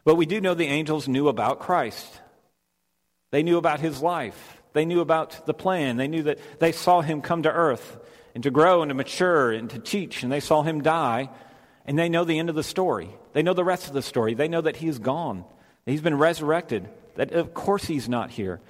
But 0.05 0.17
we 0.17 0.27
do 0.27 0.41
know 0.41 0.55
the 0.55 0.67
angels 0.67 1.09
knew 1.09 1.29
about 1.29 1.61
Christ. 1.61 2.07
They 3.33 3.43
knew 3.43 3.59
about 3.59 3.81
his 3.81 4.01
life. 4.01 4.54
They 4.75 4.85
knew 4.85 5.01
about 5.01 5.47
the 5.47 5.55
plan. 5.55 5.97
They 5.97 6.09
knew 6.09 6.25
that 6.25 6.39
they 6.61 6.73
saw 6.73 7.01
him 7.01 7.23
come 7.23 7.45
to 7.45 7.51
earth 7.51 7.99
and 8.35 8.43
to 8.43 8.51
grow 8.51 8.83
and 8.83 8.91
to 8.91 8.95
mature 8.95 9.53
and 9.53 9.71
to 9.71 9.79
teach, 9.79 10.23
and 10.23 10.31
they 10.31 10.41
saw 10.41 10.63
him 10.63 10.83
die, 10.83 11.31
and 11.87 11.99
they 11.99 12.09
know 12.09 12.25
the 12.25 12.39
end 12.39 12.51
of 12.51 12.57
the 12.57 12.63
story. 12.63 13.09
They 13.33 13.43
know 13.43 13.55
the 13.55 13.65
rest 13.65 13.87
of 13.87 13.95
the 13.95 14.03
story. 14.03 14.35
They 14.35 14.49
know 14.49 14.61
that 14.61 14.77
he 14.77 14.89
is 14.89 14.99
gone, 14.99 15.45
he's 15.87 16.03
been 16.03 16.19
resurrected, 16.19 16.89
that 17.15 17.33
of 17.33 17.55
course 17.55 17.85
he's 17.85 18.09
not 18.09 18.31
here. 18.31 18.61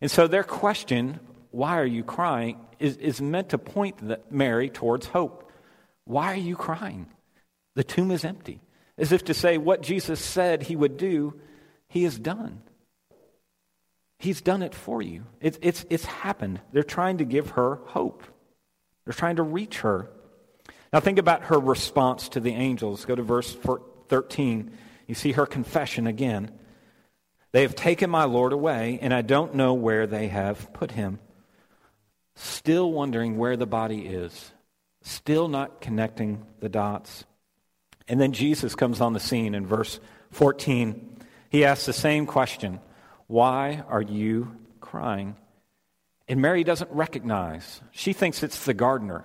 And 0.00 0.10
so 0.10 0.26
their 0.26 0.42
question, 0.42 1.20
why 1.52 1.78
are 1.78 1.86
you 1.86 2.02
crying, 2.02 2.58
is, 2.80 2.96
is 2.96 3.20
meant 3.22 3.50
to 3.50 3.58
point 3.58 4.02
Mary 4.32 4.68
towards 4.68 5.06
hope. 5.06 5.50
Why 6.04 6.32
are 6.32 6.36
you 6.36 6.56
crying? 6.56 7.06
The 7.76 7.84
tomb 7.84 8.10
is 8.10 8.24
empty. 8.24 8.60
As 8.98 9.12
if 9.12 9.24
to 9.26 9.34
say, 9.34 9.56
what 9.56 9.82
Jesus 9.82 10.20
said 10.20 10.64
he 10.64 10.74
would 10.74 10.96
do, 10.96 11.40
he 11.88 12.02
has 12.02 12.18
done. 12.18 12.60
He's 14.22 14.40
done 14.40 14.62
it 14.62 14.72
for 14.72 15.02
you. 15.02 15.24
It's, 15.40 15.58
it's, 15.62 15.84
it's 15.90 16.04
happened. 16.04 16.60
They're 16.72 16.84
trying 16.84 17.18
to 17.18 17.24
give 17.24 17.50
her 17.50 17.80
hope. 17.86 18.22
They're 19.04 19.12
trying 19.12 19.34
to 19.36 19.42
reach 19.42 19.80
her. 19.80 20.08
Now, 20.92 21.00
think 21.00 21.18
about 21.18 21.46
her 21.46 21.58
response 21.58 22.28
to 22.28 22.38
the 22.38 22.52
angels. 22.52 23.04
Go 23.04 23.16
to 23.16 23.22
verse 23.24 23.52
13. 24.08 24.70
You 25.08 25.16
see 25.16 25.32
her 25.32 25.44
confession 25.44 26.06
again. 26.06 26.52
They 27.50 27.62
have 27.62 27.74
taken 27.74 28.10
my 28.10 28.22
Lord 28.22 28.52
away, 28.52 29.00
and 29.02 29.12
I 29.12 29.22
don't 29.22 29.56
know 29.56 29.74
where 29.74 30.06
they 30.06 30.28
have 30.28 30.72
put 30.72 30.92
him. 30.92 31.18
Still 32.36 32.92
wondering 32.92 33.36
where 33.36 33.56
the 33.56 33.66
body 33.66 34.06
is, 34.06 34.52
still 35.02 35.48
not 35.48 35.80
connecting 35.80 36.46
the 36.60 36.68
dots. 36.68 37.24
And 38.06 38.20
then 38.20 38.32
Jesus 38.32 38.76
comes 38.76 39.00
on 39.00 39.14
the 39.14 39.20
scene 39.20 39.56
in 39.56 39.66
verse 39.66 39.98
14. 40.30 41.16
He 41.50 41.64
asks 41.64 41.86
the 41.86 41.92
same 41.92 42.24
question 42.24 42.78
Why 43.32 43.82
are 43.88 44.02
you 44.02 44.54
crying? 44.82 45.36
And 46.28 46.42
Mary 46.42 46.64
doesn't 46.64 46.90
recognize. 46.90 47.80
She 47.90 48.12
thinks 48.12 48.42
it's 48.42 48.66
the 48.66 48.74
gardener. 48.74 49.24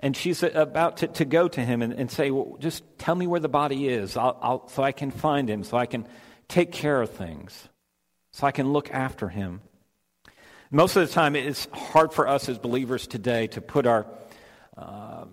And 0.00 0.16
she's 0.16 0.42
about 0.42 0.96
to, 0.96 1.06
to 1.06 1.24
go 1.24 1.46
to 1.46 1.60
him 1.60 1.80
and, 1.80 1.92
and 1.92 2.10
say, 2.10 2.32
well, 2.32 2.56
just 2.58 2.82
tell 2.98 3.14
me 3.14 3.28
where 3.28 3.38
the 3.38 3.48
body 3.48 3.86
is 3.86 4.16
I'll, 4.16 4.36
I'll, 4.42 4.68
so 4.70 4.82
I 4.82 4.90
can 4.90 5.12
find 5.12 5.48
him, 5.48 5.62
so 5.62 5.76
I 5.76 5.86
can 5.86 6.08
take 6.48 6.72
care 6.72 7.00
of 7.00 7.10
things, 7.10 7.68
so 8.32 8.48
I 8.48 8.50
can 8.50 8.72
look 8.72 8.92
after 8.92 9.28
him. 9.28 9.60
Most 10.72 10.96
of 10.96 11.06
the 11.06 11.14
time, 11.14 11.36
it's 11.36 11.68
hard 11.72 12.12
for 12.12 12.26
us 12.26 12.48
as 12.48 12.58
believers 12.58 13.06
today 13.06 13.46
to 13.46 13.60
put 13.60 13.86
our, 13.86 14.06
uh, 14.76 15.26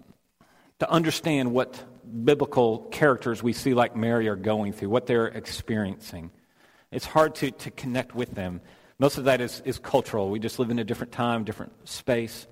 to 0.78 0.88
understand 0.88 1.52
what 1.52 1.84
biblical 2.24 2.78
characters 2.92 3.42
we 3.42 3.54
see 3.54 3.74
like 3.74 3.96
Mary 3.96 4.28
are 4.28 4.36
going 4.36 4.72
through, 4.72 4.90
what 4.90 5.08
they're 5.08 5.26
experiencing. 5.26 6.30
It's 6.94 7.06
hard 7.06 7.36
to, 7.36 7.52
to 7.52 7.72
connect 7.72 8.14
with 8.14 8.36
them. 8.36 8.62
Most 9.00 9.18
of 9.18 9.26
that 9.26 9.42
is, 9.42 9.62
is 9.66 9.80
cultural. 9.80 10.30
We 10.30 10.40
just 10.40 10.60
live 10.60 10.70
in 10.70 10.80
a 10.80 10.84
different 10.84 11.12
time, 11.12 11.44
different 11.44 11.88
space. 11.90 12.48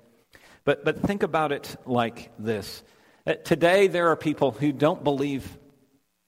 But, 0.64 0.84
but 0.84 1.00
think 1.00 1.22
about 1.22 1.52
it 1.52 1.76
like 1.86 2.30
this. 2.38 2.82
Uh, 3.26 3.34
today, 3.34 3.86
there 3.86 4.08
are 4.08 4.16
people 4.16 4.50
who 4.50 4.72
don't 4.72 5.04
believe 5.04 5.58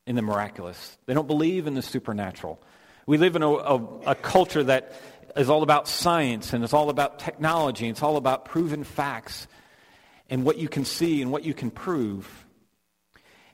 in 0.07 0.17
the 0.17 0.23
miraculous. 0.23 0.97
They 1.07 1.15
don't 1.15 1.27
believe 1.27 1.67
in 1.67 1.75
the 1.75 1.83
supernatural. 1.83 2.63
We 3.07 3.19
live 3.19 3.37
in 3.37 3.43
a, 3.43 3.51
a, 3.51 4.01
a 4.07 4.15
culture 4.15 4.63
that 4.63 4.95
is 5.37 5.51
all 5.51 5.63
about 5.63 5.89
science 5.89 6.53
and 6.53 6.63
it's 6.63 6.73
all 6.73 6.91
about 6.91 7.19
technology. 7.19 7.87
And 7.87 7.93
it's 7.93 8.03
all 8.03 8.17
about 8.17 8.45
proven 8.45 8.85
facts 8.85 9.47
and 10.31 10.45
what 10.45 10.59
you 10.59 10.69
can 10.69 10.85
see 10.85 11.21
and 11.21 11.31
what 11.33 11.45
you 11.45 11.55
can 11.55 11.71
prove. 11.71 12.47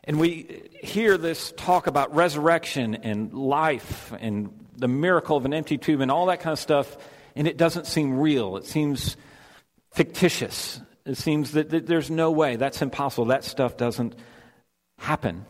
And 0.04 0.18
we 0.18 0.68
hear 0.82 1.18
this 1.18 1.52
talk 1.56 1.86
about 1.86 2.14
resurrection 2.14 2.94
and 2.96 3.32
life 3.34 4.12
and 4.18 4.52
the 4.76 4.88
miracle 4.88 5.36
of 5.36 5.44
an 5.44 5.52
empty 5.52 5.78
tomb 5.78 6.00
and 6.00 6.10
all 6.10 6.26
that 6.26 6.40
kind 6.40 6.52
of 6.52 6.58
stuff, 6.58 6.96
and 7.36 7.46
it 7.46 7.56
doesn't 7.56 7.86
seem 7.86 8.18
real. 8.18 8.56
It 8.56 8.64
seems 8.64 9.16
fictitious. 9.92 10.80
It 11.04 11.16
seems 11.16 11.52
that, 11.52 11.70
that 11.70 11.86
there's 11.86 12.10
no 12.10 12.30
way. 12.30 12.56
That's 12.56 12.82
impossible. 12.82 13.26
That 13.26 13.44
stuff 13.44 13.76
doesn't 13.76 14.14
happen. 14.98 15.44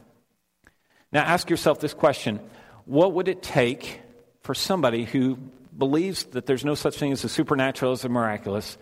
Now 1.12 1.22
ask 1.22 1.48
yourself 1.50 1.80
this 1.80 1.94
question 1.94 2.40
What 2.84 3.12
would 3.14 3.28
it 3.28 3.42
take 3.42 4.00
for 4.42 4.54
somebody 4.54 5.04
who 5.04 5.38
believes 5.76 6.24
that 6.24 6.46
there's 6.46 6.64
no 6.64 6.74
such 6.74 6.96
thing 6.96 7.12
as 7.12 7.22
the 7.22 7.28
supernatural 7.28 7.92
as 7.92 8.02
the 8.02 8.08
miraculous 8.08 8.76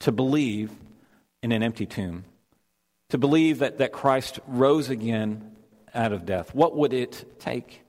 to 0.00 0.12
believe 0.12 0.70
in 1.42 1.52
an 1.52 1.62
empty 1.62 1.86
tomb? 1.86 2.24
To 3.12 3.18
believe 3.18 3.58
that, 3.58 3.76
that 3.76 3.92
Christ 3.92 4.40
rose 4.46 4.88
again 4.88 5.54
out 5.94 6.12
of 6.14 6.24
death? 6.24 6.54
What 6.54 6.74
would 6.78 6.94
it 6.94 7.38
take? 7.38 7.82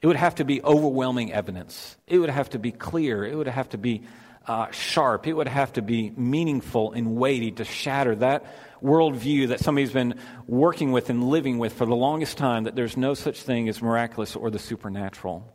It 0.00 0.06
would 0.06 0.16
have 0.16 0.36
to 0.36 0.44
be 0.46 0.62
overwhelming 0.62 1.34
evidence. 1.34 1.98
It 2.06 2.16
would 2.16 2.30
have 2.30 2.48
to 2.50 2.58
be 2.58 2.72
clear. 2.72 3.26
It 3.26 3.36
would 3.36 3.46
have 3.46 3.68
to 3.68 3.76
be 3.76 4.04
uh, 4.46 4.70
sharp. 4.70 5.26
It 5.26 5.34
would 5.34 5.48
have 5.48 5.74
to 5.74 5.82
be 5.82 6.14
meaningful 6.16 6.92
and 6.92 7.16
weighty 7.16 7.50
to 7.50 7.66
shatter 7.66 8.14
that 8.16 8.46
worldview 8.82 9.48
that 9.48 9.60
somebody's 9.60 9.92
been 9.92 10.14
working 10.46 10.92
with 10.92 11.10
and 11.10 11.28
living 11.28 11.58
with 11.58 11.74
for 11.74 11.84
the 11.84 11.94
longest 11.94 12.38
time 12.38 12.64
that 12.64 12.74
there's 12.74 12.96
no 12.96 13.12
such 13.12 13.42
thing 13.42 13.68
as 13.68 13.82
miraculous 13.82 14.34
or 14.34 14.50
the 14.50 14.58
supernatural. 14.58 15.46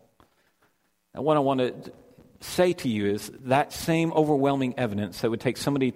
And 1.15 1.23
what 1.23 1.35
I 1.35 1.39
want 1.39 1.61
to 1.61 1.91
say 2.41 2.73
to 2.73 2.87
you 2.87 3.07
is 3.07 3.31
that 3.45 3.73
same 3.73 4.13
overwhelming 4.13 4.75
evidence 4.77 5.21
that 5.21 5.31
would 5.31 5.41
take 5.41 5.57
somebody 5.57 5.95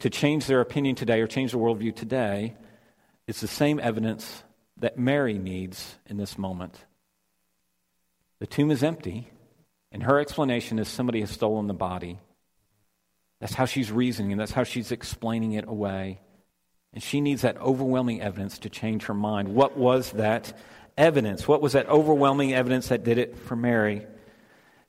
to 0.00 0.10
change 0.10 0.46
their 0.46 0.60
opinion 0.60 0.96
today 0.96 1.20
or 1.20 1.26
change 1.26 1.52
their 1.52 1.60
worldview 1.60 1.94
today 1.94 2.56
is 3.26 3.40
the 3.40 3.48
same 3.48 3.78
evidence 3.78 4.42
that 4.78 4.98
Mary 4.98 5.38
needs 5.38 5.96
in 6.06 6.16
this 6.16 6.36
moment. 6.36 6.84
The 8.38 8.46
tomb 8.46 8.70
is 8.70 8.82
empty, 8.82 9.30
and 9.92 10.02
her 10.02 10.18
explanation 10.18 10.78
is 10.78 10.88
somebody 10.88 11.20
has 11.20 11.30
stolen 11.30 11.66
the 11.66 11.74
body. 11.74 12.18
That's 13.40 13.54
how 13.54 13.66
she's 13.66 13.92
reasoning, 13.92 14.32
and 14.32 14.40
that's 14.40 14.52
how 14.52 14.64
she's 14.64 14.90
explaining 14.90 15.52
it 15.52 15.68
away. 15.68 16.20
And 16.92 17.02
she 17.02 17.20
needs 17.20 17.42
that 17.42 17.58
overwhelming 17.58 18.20
evidence 18.20 18.58
to 18.60 18.70
change 18.70 19.04
her 19.04 19.14
mind. 19.14 19.48
What 19.54 19.76
was 19.76 20.12
that 20.12 20.58
evidence? 20.96 21.46
What 21.46 21.62
was 21.62 21.74
that 21.74 21.88
overwhelming 21.88 22.52
evidence 22.54 22.88
that 22.88 23.04
did 23.04 23.18
it 23.18 23.38
for 23.38 23.54
Mary? 23.54 24.06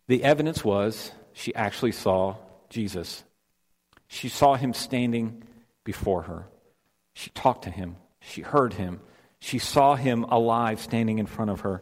The 0.08 0.24
evidence 0.24 0.64
was 0.64 1.12
she 1.34 1.54
actually 1.54 1.92
saw 1.92 2.38
Jesus. 2.70 3.24
She 4.12 4.28
saw 4.28 4.56
him 4.56 4.74
standing 4.74 5.42
before 5.86 6.24
her. 6.24 6.46
She 7.14 7.30
talked 7.30 7.64
to 7.64 7.70
him. 7.70 7.96
She 8.20 8.42
heard 8.42 8.74
him. 8.74 9.00
She 9.40 9.58
saw 9.58 9.96
him 9.96 10.26
alive 10.26 10.82
standing 10.82 11.20
in 11.20 11.28
front 11.28 11.50
of 11.50 11.62
her. 11.62 11.82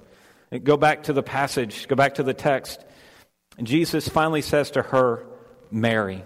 Go 0.64 0.78
back 0.78 1.04
to 1.04 1.14
the 1.14 1.24
passage, 1.24 1.88
go 1.88 1.96
back 1.96 2.16
to 2.16 2.24
the 2.24 2.36
text. 2.36 2.86
And 3.58 3.66
Jesus 3.66 4.08
finally 4.08 4.44
says 4.44 4.70
to 4.72 4.84
her, 4.84 5.26
Mary. 5.72 6.24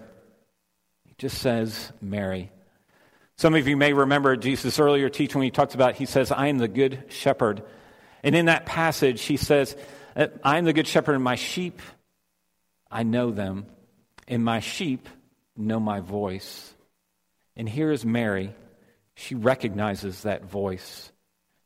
He 1.06 1.14
just 1.16 1.38
says, 1.38 1.90
Mary. 2.02 2.52
Some 3.38 3.54
of 3.54 3.66
you 3.66 3.74
may 3.74 3.94
remember 3.94 4.36
Jesus' 4.36 4.78
earlier 4.78 5.08
teaching 5.08 5.38
when 5.38 5.46
he 5.46 5.50
talks 5.50 5.74
about, 5.74 5.94
he 5.94 6.04
says, 6.04 6.30
I 6.30 6.48
am 6.48 6.58
the 6.58 6.68
good 6.68 7.04
shepherd. 7.08 7.62
And 8.22 8.34
in 8.34 8.44
that 8.46 8.66
passage, 8.66 9.22
he 9.22 9.38
says, 9.38 9.74
I 10.14 10.58
am 10.58 10.66
the 10.66 10.74
good 10.74 10.86
shepherd, 10.86 11.14
and 11.14 11.24
my 11.24 11.36
sheep, 11.36 11.80
I 12.90 13.04
know 13.04 13.30
them, 13.30 13.64
and 14.28 14.44
my 14.44 14.60
sheep 14.60 15.08
know 15.56 15.80
my 15.80 16.00
voice. 16.00 16.74
And 17.56 17.68
here 17.68 17.90
is 17.90 18.04
Mary. 18.04 18.54
She 19.14 19.34
recognizes 19.34 20.22
that 20.22 20.44
voice. 20.44 21.12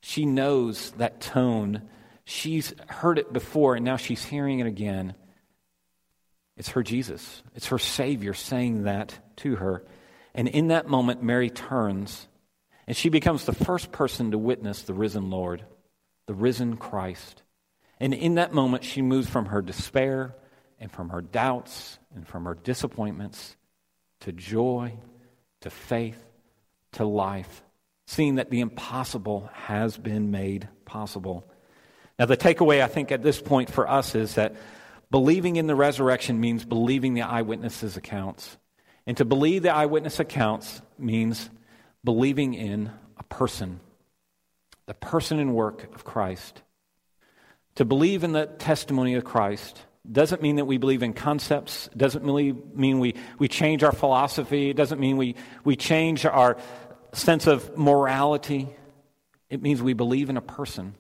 She 0.01 0.27
knows 0.27 0.91
that 0.93 1.21
tone. 1.21 1.83
She's 2.25 2.75
heard 2.89 3.19
it 3.19 3.33
before, 3.33 3.75
and 3.75 3.85
now 3.85 3.97
she's 3.97 4.25
hearing 4.25 4.61
it 4.61 4.67
again. 4.67 5.15
It's 6.57 6.71
her 6.71 6.83
Jesus, 6.83 7.43
it's 7.55 7.69
her 7.69 7.79
Savior 7.79 8.35
saying 8.35 8.85
that 8.85 9.19
to 9.39 9.57
her. 9.57 9.85
And 10.35 10.49
in 10.49 10.69
that 10.69 10.89
moment, 10.89 11.23
Mary 11.23 11.51
turns 11.51 12.29
and 12.89 12.97
she 12.97 13.11
becomes 13.11 13.45
the 13.45 13.53
first 13.53 13.93
person 13.93 14.31
to 14.31 14.39
witness 14.39 14.81
the 14.81 14.95
risen 14.95 15.29
Lord, 15.29 15.63
the 16.27 16.33
risen 16.33 16.79
Christ. 16.79 17.43
And 18.01 18.15
in 18.15 18.37
that 18.37 18.55
moment, 18.55 18.83
she 18.83 19.03
moves 19.03 19.29
from 19.29 19.45
her 19.45 19.61
despair 19.61 20.35
and 20.81 20.91
from 20.91 21.11
her 21.11 21.21
doubts 21.21 21.99
and 22.15 22.27
from 22.27 22.47
her 22.47 22.55
disappointments 22.55 23.58
to 24.21 24.33
joy, 24.33 24.93
to 25.61 25.71
faith, 25.71 26.23
to 26.93 27.05
life, 27.05 27.63
seeing 28.07 28.37
that 28.37 28.51
the 28.51 28.61
impossible 28.61 29.51
has 29.53 29.97
been 29.97 30.31
made 30.31 30.69
possible. 30.85 31.45
Now, 32.19 32.27
the 32.27 32.37
takeaway, 32.37 32.83
I 32.83 32.89
think, 32.89 33.13
at 33.13 33.23
this 33.23 33.41
point 33.41 33.71
for 33.71 33.89
us 33.89 34.15
is 34.15 34.35
that 34.35 34.57
believing 35.11 35.57
in 35.57 35.67
the 35.67 35.77
resurrection 35.77 36.41
means 36.41 36.65
believing 36.65 37.15
the 37.15 37.23
eyewitnesses' 37.23 37.97
accounts. 37.97 38.57
And 39.07 39.17
to 39.19 39.25
believe 39.25 39.63
the 39.63 39.75
eyewitness 39.75 40.21
accounts 40.21 40.83
means 40.99 41.49
believing 42.05 42.55
in 42.55 42.91
a 43.19 43.23
person, 43.25 43.81
the 44.87 44.95
person 44.95 45.39
and 45.39 45.55
work 45.55 45.95
of 45.95 46.05
Christ. 46.05 46.63
To 47.77 47.85
believe 47.85 48.25
in 48.25 48.33
the 48.33 48.47
testimony 48.47 49.15
of 49.15 49.25
Christ 49.25 49.81
doesn't 50.11 50.43
mean 50.43 50.57
that 50.57 50.65
we 50.65 50.79
believe 50.79 51.03
in 51.03 51.13
concepts, 51.13 51.89
doesn't 51.97 52.25
really 52.25 52.53
mean 52.53 52.99
we, 52.99 53.15
we 53.39 53.49
change 53.49 53.83
our 53.83 53.93
philosophy, 53.93 54.71
it 54.71 54.77
doesn't 54.77 55.01
mean 55.01 55.17
we, 55.17 55.35
we 55.65 55.77
change 55.77 56.25
our 56.25 56.57
sense 57.13 57.47
of 57.47 57.77
morality. 57.77 58.69
It 59.51 59.63
means 59.63 59.83
we 59.83 59.95
believe 59.95 60.31
in 60.31 60.37
a 60.37 60.43
person. 60.43 60.95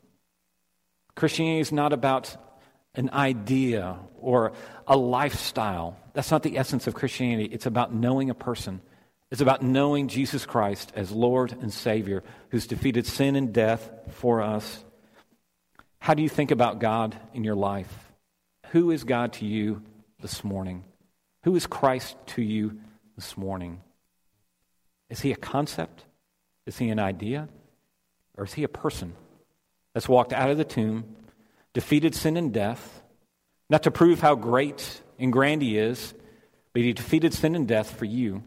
Christianity 1.14 1.60
is 1.60 1.72
not 1.72 1.92
about 1.92 2.36
an 2.94 3.10
idea 3.10 3.98
or 4.20 4.52
a 4.86 4.96
lifestyle. 4.96 5.96
That's 6.14 6.30
not 6.30 6.42
the 6.42 6.58
essence 6.58 6.86
of 6.86 6.94
Christianity. 6.94 7.48
It's 7.52 7.66
about 7.66 7.94
knowing 7.94 8.30
a 8.30 8.34
person. 8.34 8.80
It's 9.30 9.40
about 9.40 9.62
knowing 9.62 10.08
Jesus 10.08 10.46
Christ 10.46 10.92
as 10.96 11.10
Lord 11.10 11.52
and 11.52 11.72
Savior 11.72 12.22
who's 12.50 12.66
defeated 12.66 13.06
sin 13.06 13.36
and 13.36 13.52
death 13.52 13.90
for 14.12 14.40
us. 14.40 14.84
How 15.98 16.14
do 16.14 16.22
you 16.22 16.28
think 16.28 16.50
about 16.50 16.78
God 16.78 17.16
in 17.34 17.44
your 17.44 17.56
life? 17.56 18.07
Who 18.72 18.90
is 18.90 19.04
God 19.04 19.32
to 19.34 19.46
you 19.46 19.82
this 20.20 20.44
morning? 20.44 20.84
Who 21.44 21.56
is 21.56 21.66
Christ 21.66 22.16
to 22.28 22.42
you 22.42 22.78
this 23.16 23.36
morning? 23.36 23.80
Is 25.08 25.20
he 25.20 25.32
a 25.32 25.36
concept? 25.36 26.04
Is 26.66 26.76
he 26.76 26.90
an 26.90 26.98
idea? 26.98 27.48
Or 28.36 28.44
is 28.44 28.52
he 28.52 28.64
a 28.64 28.68
person 28.68 29.14
that's 29.94 30.08
walked 30.08 30.32
out 30.32 30.50
of 30.50 30.58
the 30.58 30.64
tomb, 30.64 31.16
defeated 31.72 32.14
sin 32.14 32.36
and 32.36 32.52
death, 32.52 33.02
not 33.70 33.84
to 33.84 33.90
prove 33.90 34.20
how 34.20 34.34
great 34.34 35.00
and 35.18 35.32
grand 35.32 35.62
he 35.62 35.78
is, 35.78 36.14
but 36.72 36.82
he 36.82 36.92
defeated 36.92 37.32
sin 37.32 37.54
and 37.54 37.66
death 37.66 37.90
for 37.90 38.04
you 38.04 38.42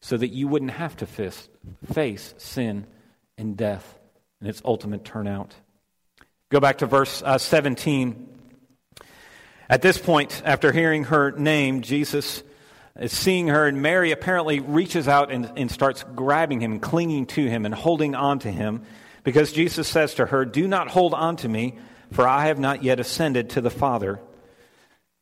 so 0.00 0.16
that 0.16 0.28
you 0.28 0.46
wouldn't 0.46 0.70
have 0.70 0.96
to 0.96 1.06
face 1.06 2.34
sin 2.38 2.86
and 3.36 3.56
death 3.56 3.98
and 4.40 4.48
its 4.48 4.62
ultimate 4.64 5.04
turnout. 5.04 5.54
Go 6.50 6.60
back 6.60 6.78
to 6.78 6.86
verse 6.86 7.22
uh, 7.24 7.38
17. 7.38 8.28
At 9.68 9.82
this 9.82 9.98
point, 9.98 10.42
after 10.44 10.72
hearing 10.72 11.04
her 11.04 11.32
name, 11.32 11.82
Jesus 11.82 12.42
is 12.98 13.12
seeing 13.12 13.48
her, 13.48 13.66
and 13.66 13.82
Mary 13.82 14.12
apparently 14.12 14.60
reaches 14.60 15.08
out 15.08 15.30
and, 15.30 15.50
and 15.56 15.70
starts 15.70 16.04
grabbing 16.14 16.60
him 16.60 16.80
clinging 16.80 17.26
to 17.26 17.46
him 17.48 17.66
and 17.66 17.74
holding 17.74 18.14
on 18.14 18.38
to 18.40 18.50
him 18.50 18.82
because 19.24 19.52
Jesus 19.52 19.88
says 19.88 20.14
to 20.14 20.26
her, 20.26 20.44
Do 20.44 20.68
not 20.68 20.88
hold 20.88 21.12
on 21.12 21.36
to 21.38 21.48
me, 21.48 21.74
for 22.12 22.28
I 22.28 22.46
have 22.46 22.58
not 22.58 22.84
yet 22.84 23.00
ascended 23.00 23.50
to 23.50 23.60
the 23.60 23.70
Father. 23.70 24.20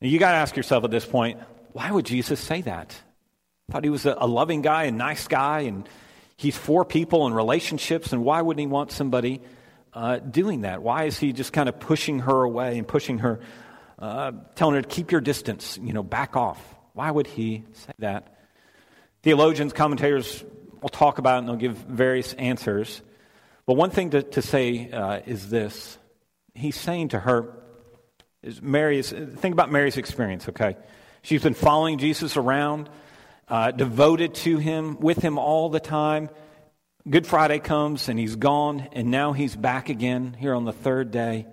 And 0.00 0.10
you 0.10 0.18
got 0.18 0.32
to 0.32 0.36
ask 0.36 0.56
yourself 0.56 0.84
at 0.84 0.90
this 0.90 1.06
point, 1.06 1.40
why 1.72 1.90
would 1.90 2.04
Jesus 2.04 2.38
say 2.38 2.60
that? 2.62 2.94
I 3.68 3.72
thought 3.72 3.84
he 3.84 3.90
was 3.90 4.04
a, 4.04 4.14
a 4.18 4.26
loving 4.26 4.60
guy, 4.60 4.84
a 4.84 4.92
nice 4.92 5.26
guy, 5.26 5.60
and 5.60 5.88
he's 6.36 6.56
for 6.56 6.84
people 6.84 7.26
and 7.26 7.34
relationships, 7.34 8.12
and 8.12 8.22
why 8.22 8.42
wouldn't 8.42 8.60
he 8.60 8.66
want 8.66 8.92
somebody 8.92 9.40
uh, 9.94 10.18
doing 10.18 10.60
that? 10.60 10.82
Why 10.82 11.04
is 11.04 11.18
he 11.18 11.32
just 11.32 11.52
kind 11.52 11.68
of 11.68 11.80
pushing 11.80 12.20
her 12.20 12.42
away 12.42 12.76
and 12.76 12.86
pushing 12.86 13.20
her, 13.20 13.40
uh, 13.98 14.32
telling 14.54 14.74
her 14.76 14.82
to 14.82 14.88
keep 14.88 15.12
your 15.12 15.20
distance, 15.20 15.78
you 15.82 15.92
know, 15.92 16.02
back 16.02 16.36
off? 16.36 16.60
Why 16.92 17.10
would 17.10 17.26
he 17.26 17.64
say 17.72 17.92
that? 17.98 18.38
Theologians, 19.22 19.72
commentators 19.72 20.44
will 20.80 20.88
talk 20.88 21.18
about 21.18 21.36
it 21.36 21.38
and 21.38 21.48
they'll 21.48 21.56
give 21.56 21.76
various 21.76 22.34
answers. 22.34 23.02
But 23.66 23.74
one 23.74 23.90
thing 23.90 24.10
to, 24.10 24.22
to 24.22 24.42
say 24.42 24.90
uh, 24.90 25.20
is 25.26 25.48
this 25.48 25.98
He's 26.54 26.76
saying 26.76 27.08
to 27.08 27.18
her, 27.18 27.52
is 28.42 28.62
Mary's, 28.62 29.10
think 29.10 29.52
about 29.52 29.72
Mary's 29.72 29.96
experience, 29.96 30.48
okay? 30.50 30.76
She's 31.22 31.42
been 31.42 31.54
following 31.54 31.98
Jesus 31.98 32.36
around, 32.36 32.88
uh, 33.48 33.72
devoted 33.72 34.34
to 34.34 34.58
him, 34.58 35.00
with 35.00 35.18
him 35.18 35.36
all 35.36 35.68
the 35.68 35.80
time. 35.80 36.30
Good 37.08 37.26
Friday 37.26 37.58
comes 37.58 38.08
and 38.08 38.18
he's 38.18 38.36
gone, 38.36 38.86
and 38.92 39.10
now 39.10 39.32
he's 39.32 39.56
back 39.56 39.88
again 39.88 40.36
here 40.38 40.54
on 40.54 40.64
the 40.64 40.72
third 40.72 41.10
day. 41.10 41.46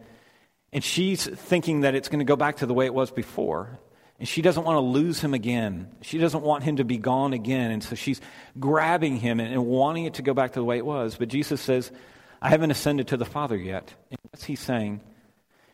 And 0.73 0.84
she's 0.84 1.25
thinking 1.25 1.81
that 1.81 1.95
it's 1.95 2.07
going 2.07 2.19
to 2.19 2.25
go 2.25 2.36
back 2.36 2.57
to 2.57 2.65
the 2.65 2.73
way 2.73 2.86
it 2.86 2.93
was 2.93 3.12
before. 3.12 3.79
And 4.19 4.27
she 4.27 4.41
doesn't 4.41 4.63
want 4.63 4.77
to 4.77 4.81
lose 4.81 5.19
him 5.19 5.34
again. 5.34 5.89
She 6.01 6.17
doesn't 6.17 6.43
want 6.43 6.63
him 6.63 6.77
to 6.77 6.84
be 6.84 6.97
gone 6.97 7.34
again. 7.34 7.71
And 7.71 7.84
so 7.84 7.95
she's 7.95 8.21
grabbing 8.60 9.17
him 9.17 9.39
and, 9.39 9.51
and 9.51 9.65
wanting 9.65 10.05
it 10.05 10.15
to 10.15 10.21
go 10.21 10.34
back 10.34 10.53
to 10.53 10.60
the 10.60 10.63
way 10.63 10.77
it 10.77 10.86
was. 10.86 11.15
But 11.17 11.27
Jesus 11.27 11.60
says, 11.60 11.91
I 12.41 12.49
haven't 12.49 12.71
ascended 12.71 13.10
to 13.10 13.17
the 13.17 13.25
Father 13.25 13.57
yet. 13.57 13.93
And 14.10 14.19
what's 14.29 14.43
he 14.43 14.55
saying? 14.55 15.01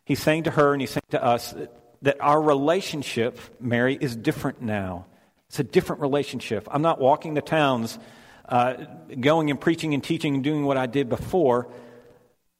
He's 0.05 0.21
saying 0.21 0.43
to 0.43 0.51
her 0.51 0.73
and 0.73 0.81
he's 0.81 0.91
saying 0.91 1.01
to 1.11 1.23
us 1.23 1.51
that, 1.51 1.77
that 2.03 2.21
our 2.21 2.41
relationship, 2.41 3.39
Mary, 3.59 3.97
is 3.99 4.15
different 4.15 4.61
now. 4.61 5.05
It's 5.49 5.59
a 5.59 5.63
different 5.63 6.01
relationship. 6.01 6.67
I'm 6.71 6.81
not 6.81 6.99
walking 6.99 7.33
the 7.33 7.41
towns, 7.41 7.99
uh, 8.47 8.75
going 9.19 9.51
and 9.51 9.59
preaching 9.59 9.93
and 9.93 10.03
teaching 10.03 10.35
and 10.35 10.43
doing 10.43 10.65
what 10.65 10.77
I 10.77 10.85
did 10.85 11.09
before, 11.09 11.67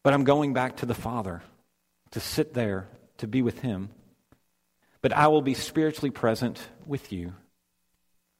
but 0.03 0.13
I'm 0.13 0.25
going 0.25 0.53
back 0.53 0.77
to 0.77 0.85
the 0.85 0.93
Father 0.93 1.41
to 2.11 2.19
sit 2.19 2.53
there, 2.53 2.87
to 3.17 3.27
be 3.27 3.41
with 3.41 3.59
Him 3.59 3.89
but 5.01 5.13
I 5.13 5.27
will 5.27 5.41
be 5.41 5.53
spiritually 5.53 6.11
present 6.11 6.59
with 6.85 7.11
you. 7.11 7.33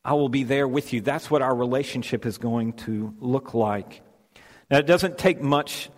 I 0.03 0.13
will 0.13 0.29
be 0.29 0.43
there 0.43 0.67
with 0.67 0.93
you. 0.93 1.01
That's 1.01 1.29
what 1.29 1.41
our 1.41 1.55
relationship 1.55 2.25
is 2.25 2.37
going 2.37 2.73
to 2.73 3.13
look 3.19 3.53
like. 3.53 4.01
Now, 4.69 4.79
it 4.79 4.85
doesn't 4.85 5.17
take 5.17 5.41
much, 5.41 5.89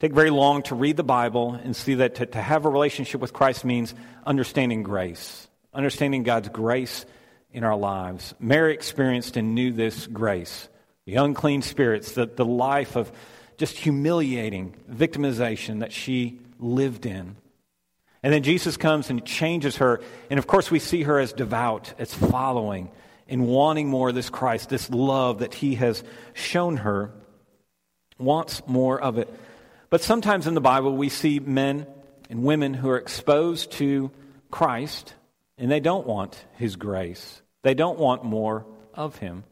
take 0.00 0.12
very 0.12 0.30
long 0.30 0.62
to 0.64 0.74
read 0.74 0.96
the 0.96 1.04
Bible 1.04 1.52
and 1.52 1.74
see 1.76 1.94
that 1.94 2.16
to, 2.16 2.26
to 2.26 2.42
have 2.42 2.64
a 2.64 2.68
relationship 2.68 3.20
with 3.20 3.32
Christ 3.32 3.64
means 3.64 3.94
understanding 4.24 4.82
grace, 4.82 5.48
understanding 5.74 6.22
God's 6.22 6.48
grace 6.48 7.04
in 7.52 7.64
our 7.64 7.76
lives. 7.76 8.34
Mary 8.38 8.74
experienced 8.74 9.36
and 9.36 9.54
knew 9.54 9.72
this 9.72 10.06
grace. 10.06 10.68
The 11.04 11.16
unclean 11.16 11.62
spirits, 11.62 12.12
the, 12.12 12.26
the 12.26 12.44
life 12.44 12.96
of 12.96 13.12
just 13.58 13.76
humiliating 13.76 14.76
victimization 14.90 15.80
that 15.80 15.92
she 15.92 16.40
lived 16.58 17.06
in. 17.06 17.36
And 18.22 18.32
then 18.32 18.42
Jesus 18.42 18.76
comes 18.76 19.10
and 19.10 19.24
changes 19.24 19.76
her. 19.76 20.00
And 20.30 20.38
of 20.38 20.46
course, 20.46 20.70
we 20.70 20.78
see 20.78 21.02
her 21.02 21.18
as 21.18 21.32
devout, 21.32 21.94
as 21.98 22.12
following, 22.12 22.90
and 23.28 23.46
wanting 23.46 23.88
more 23.88 24.08
of 24.08 24.14
this 24.14 24.30
Christ, 24.30 24.68
this 24.68 24.90
love 24.90 25.40
that 25.40 25.54
he 25.54 25.76
has 25.76 26.02
shown 26.34 26.78
her, 26.78 27.12
wants 28.18 28.62
more 28.66 29.00
of 29.00 29.18
it. 29.18 29.32
But 29.90 30.00
sometimes 30.00 30.46
in 30.46 30.54
the 30.54 30.60
Bible, 30.60 30.96
we 30.96 31.08
see 31.08 31.38
men 31.38 31.86
and 32.28 32.42
women 32.42 32.74
who 32.74 32.88
are 32.88 32.98
exposed 32.98 33.72
to 33.72 34.10
Christ, 34.50 35.14
and 35.58 35.70
they 35.70 35.80
don't 35.80 36.06
want 36.06 36.44
his 36.56 36.76
grace. 36.76 37.42
They 37.62 37.74
don't 37.74 37.98
want 37.98 38.24
more 38.24 38.66
of 38.94 39.16
him. 39.18 39.44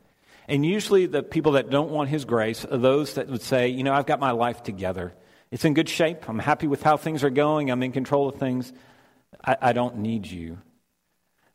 And 0.49 0.65
usually, 0.65 1.07
the 1.07 1.23
people 1.23 1.53
that 1.53 1.71
don't 1.71 1.91
want 1.91 2.11
his 2.11 2.25
grace 2.25 2.65
are 2.65 2.77
those 2.77 3.15
that 3.15 3.29
would 3.29 3.43
say, 3.43 3.69
You 3.69 3.83
know, 3.83 3.95
I've 3.95 4.07
got 4.07 4.21
my 4.21 4.33
life 4.33 4.63
together. 4.63 5.15
It's 5.55 5.65
in 5.65 5.73
good 5.73 5.89
shape. 5.89 6.29
I'm 6.29 6.41
happy 6.41 6.67
with 6.67 6.83
how 6.83 6.97
things 6.97 7.23
are 7.23 7.31
going. 7.31 7.71
I'm 7.71 7.81
in 7.85 7.93
control 7.93 8.29
of 8.29 8.35
things. 8.41 8.73
I, 9.45 9.57
I 9.63 9.73
don't 9.73 9.99
need 9.99 10.27
you. 10.27 10.59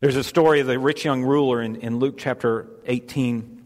There's 0.00 0.16
a 0.16 0.24
story 0.24 0.60
of 0.60 0.66
the 0.66 0.78
rich 0.78 1.04
young 1.04 1.22
ruler 1.22 1.60
in, 1.60 1.76
in 1.76 1.98
Luke 1.98 2.14
chapter 2.16 2.66
18. 2.86 3.62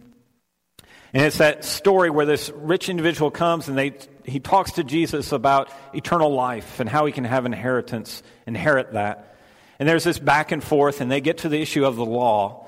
And 1.12 1.22
it's 1.22 1.38
that 1.38 1.64
story 1.64 2.10
where 2.10 2.26
this 2.26 2.50
rich 2.50 2.88
individual 2.88 3.30
comes 3.30 3.68
and 3.68 3.78
they, 3.78 3.92
he 4.24 4.40
talks 4.40 4.72
to 4.72 4.82
Jesus 4.82 5.30
about 5.30 5.70
eternal 5.94 6.34
life 6.34 6.80
and 6.80 6.90
how 6.90 7.06
he 7.06 7.12
can 7.12 7.22
have 7.22 7.46
inheritance, 7.46 8.20
inherit 8.44 8.94
that. 8.94 9.36
And 9.78 9.88
there's 9.88 10.02
this 10.02 10.18
back 10.18 10.50
and 10.50 10.64
forth, 10.64 11.00
and 11.00 11.12
they 11.12 11.20
get 11.20 11.38
to 11.38 11.48
the 11.48 11.62
issue 11.62 11.84
of 11.84 11.94
the 11.94 12.04
law. 12.04 12.66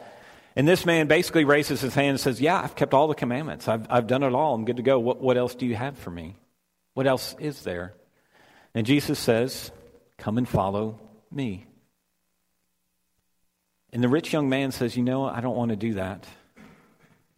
And 0.55 0.69
this 0.69 0.87
man 0.87 1.09
basically 1.09 1.45
raises 1.45 1.81
his 1.81 1.97
hand 1.97 2.11
and 2.11 2.21
says, 2.21 2.41
Yeah, 2.41 2.63
I've 2.63 2.77
kept 2.77 2.95
all 2.95 3.09
the 3.09 3.17
commandments. 3.17 3.67
I've, 3.67 3.89
I've 3.91 4.07
done 4.07 4.23
it 4.23 4.35
all. 4.35 4.55
I'm 4.55 4.65
good 4.65 4.77
to 4.77 4.85
go. 4.85 5.01
What, 5.01 5.21
what 5.21 5.37
else 5.37 5.57
do 5.57 5.67
you 5.67 5.75
have 5.75 5.99
for 5.99 6.13
me? 6.13 6.37
What 6.97 7.07
else 7.07 7.37
is 7.39 7.61
there? 7.61 7.93
And 8.75 8.87
Jesus 8.87 9.19
says, 9.19 9.71
Come 10.17 10.39
and 10.39 10.49
follow 10.49 10.99
me. 11.31 11.67
And 13.93 14.03
the 14.03 14.09
rich 14.09 14.33
young 14.33 14.49
man 14.49 14.73
says, 14.73 14.97
You 14.97 15.03
know, 15.03 15.27
I 15.27 15.43
don't 15.43 15.55
want 15.55 15.73
to 15.73 15.77
do 15.77 15.93
that. 15.95 16.25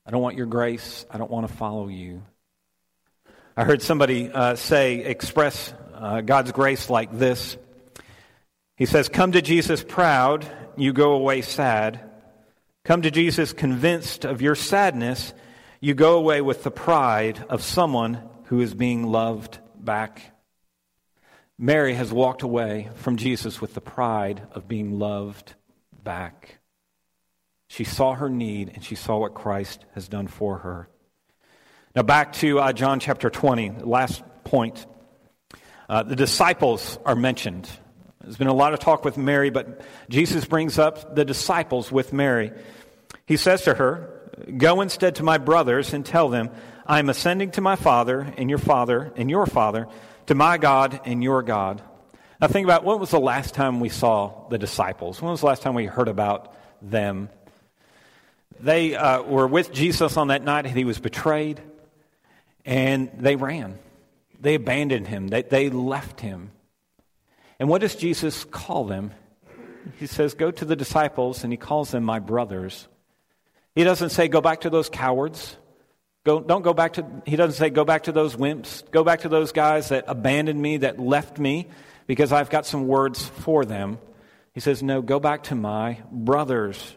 I 0.07 0.13
don't 0.13 0.23
want 0.23 0.37
your 0.37 0.47
grace. 0.47 1.05
I 1.11 1.19
don't 1.19 1.29
want 1.29 1.49
to 1.49 1.53
follow 1.53 1.89
you. 1.89 2.23
I 3.57 3.65
heard 3.65 3.83
somebody 3.83 4.31
uh, 4.31 4.55
say, 4.55 4.99
express 4.99 5.75
uh, 5.93 6.21
God's 6.21 6.53
grace 6.53 6.89
like 6.89 7.19
this. 7.19 7.57
He 8.77 8.87
says, 8.87 9.09
Come 9.09 9.33
to 9.33 9.43
Jesus 9.43 9.83
proud, 9.83 10.47
you 10.77 10.93
go 10.93 11.15
away 11.15 11.43
sad. 11.43 11.99
Come 12.85 13.03
to 13.03 13.11
Jesus 13.11 13.53
convinced 13.53 14.25
of 14.25 14.41
your 14.41 14.55
sadness, 14.55 15.35
you 15.81 15.95
go 15.95 16.17
away 16.17 16.43
with 16.43 16.63
the 16.63 16.71
pride 16.71 17.45
of 17.49 17.61
someone 17.61 18.23
who 18.49 18.61
is 18.61 18.75
being 18.75 19.05
loved 19.05 19.59
back. 19.79 20.33
Mary 21.59 21.95
has 21.95 22.11
walked 22.11 22.43
away 22.43 22.89
from 22.95 23.17
Jesus 23.17 23.61
with 23.61 23.75
the 23.75 23.81
pride 23.81 24.47
of 24.53 24.67
being 24.67 24.99
loved 24.99 25.55
back. 26.03 26.59
She 27.69 27.85
saw 27.85 28.15
her 28.15 28.31
need 28.31 28.73
and 28.75 28.83
she 28.83 28.95
saw 28.95 29.19
what 29.19 29.35
Christ 29.35 29.85
has 29.95 30.09
done 30.09 30.29
for 30.29 30.59
her. 30.59 30.89
Now, 31.95 32.03
back 32.03 32.33
to 32.35 32.59
uh, 32.59 32.73
John 32.73 33.01
chapter 33.01 33.29
20, 33.29 33.81
last 33.81 34.23
point. 34.45 34.87
Uh, 35.89 36.03
the 36.05 36.17
disciples 36.17 36.99
are 37.05 37.17
mentioned. 37.17 37.69
There's 38.23 38.39
been 38.39 38.47
a 38.47 38.55
lot 38.55 38.73
of 38.73 38.81
talk 38.81 39.05
with 39.05 39.19
Mary, 39.19 39.51
but 39.51 39.83
Jesus 40.09 40.47
brings 40.47 40.79
up 40.79 41.15
the 41.15 41.25
disciples 41.25 41.93
with 41.93 42.15
Mary. 42.15 42.53
He 43.27 43.37
says 43.37 43.63
to 43.63 43.75
her, 43.75 44.15
Go 44.57 44.81
instead 44.81 45.17
to 45.17 45.23
my 45.23 45.39
brothers 45.39 45.93
and 45.93 46.07
tell 46.07 46.29
them, 46.29 46.51
I 46.89 47.01
am 47.01 47.11
ascending 47.11 47.51
to 47.53 47.61
my 47.61 47.77
Father 47.77 48.33
and 48.39 48.49
your 48.49 48.59
Father 48.59 49.13
and 49.15 49.29
your 49.29 49.45
Father, 49.45 49.89
to 50.27 50.35
my 50.35 50.57
God 50.57 50.99
and 51.05 51.23
your 51.23 51.43
God. 51.43 51.83
Now 52.41 52.49
think 52.49 52.65
about 52.65 52.83
when 52.83 52.99
was 52.99 53.11
the 53.11 53.21
last 53.21 53.53
time 53.53 53.79
we 53.79 53.91
saw 53.91 54.49
the 54.49 54.57
disciples? 54.57 55.21
When 55.21 55.31
was 55.31 55.41
the 55.41 55.47
last 55.47 55.61
time 55.61 55.75
we 55.75 55.85
heard 55.85 56.09
about 56.09 56.55
them? 56.81 57.29
They 58.59 58.95
uh, 58.95 59.23
were 59.23 59.47
with 59.47 59.71
Jesus 59.71 60.17
on 60.17 60.29
that 60.29 60.43
night 60.43 60.65
he 60.65 60.87
was 60.87 60.99
betrayed 60.99 61.61
and 62.65 63.11
they 63.19 63.37
ran. 63.37 63.79
They 64.41 64.55
abandoned 64.55 65.09
him, 65.09 65.29
they, 65.29 65.43
they 65.43 65.69
left 65.69 66.21
him. 66.21 66.53
And 67.59 67.69
what 67.69 67.83
does 67.83 67.97
Jesus 67.97 68.45
call 68.45 68.85
them? 68.85 69.11
He 69.99 70.07
says, 70.07 70.35
Go 70.35 70.51
to 70.51 70.65
the 70.65 70.77
disciples, 70.77 71.45
and 71.45 71.53
he 71.53 71.57
calls 71.57 71.91
them 71.91 72.05
my 72.05 72.19
brothers. 72.19 72.87
He 73.75 73.85
doesn't 73.85 74.11
say, 74.11 74.29
Go 74.29 74.41
back 74.41 74.61
to 74.61 74.71
those 74.71 74.89
cowards. 74.89 75.57
Don't 76.29 76.63
go 76.63 76.75
back 76.75 76.95
to, 76.95 77.07
he 77.25 77.37
doesn't 77.37 77.59
say, 77.59 77.71
Go 77.71 77.85
back 77.85 78.05
to 78.05 78.13
those 78.13 78.37
wimps. 78.37 78.89
Go 78.91 79.03
back 79.03 79.21
to 79.21 79.29
those 79.29 79.53
guys 79.53 79.89
that 79.89 80.05
abandoned 80.07 80.61
me, 80.61 80.79
that 80.79 80.99
left 80.99 81.39
me, 81.39 81.69
because 82.07 82.33
I've 82.33 82.51
got 82.51 82.67
some 82.67 82.87
words 82.87 83.25
for 83.25 83.65
them. 83.65 83.99
He 84.53 84.61
says, 84.61 84.83
No, 84.83 85.01
go 85.01 85.21
back 85.21 85.45
to 85.45 85.55
my 85.55 86.03
brothers. 86.13 86.97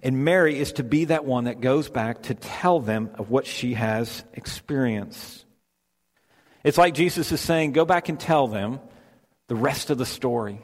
And 0.00 0.24
Mary 0.24 0.58
is 0.58 0.72
to 0.74 0.84
be 0.84 1.06
that 1.06 1.24
one 1.24 1.44
that 1.44 1.60
goes 1.60 1.90
back 1.90 2.22
to 2.24 2.34
tell 2.34 2.80
them 2.80 3.10
of 3.14 3.30
what 3.30 3.46
she 3.46 3.74
has 3.74 4.24
experienced. 4.32 5.44
It's 6.64 6.78
like 6.78 6.94
Jesus 6.94 7.32
is 7.32 7.40
saying, 7.40 7.72
Go 7.72 7.84
back 7.84 8.08
and 8.08 8.18
tell 8.18 8.48
them 8.48 8.80
the 9.48 9.56
rest 9.56 9.90
of 9.90 9.98
the 9.98 10.06
story. 10.06 10.60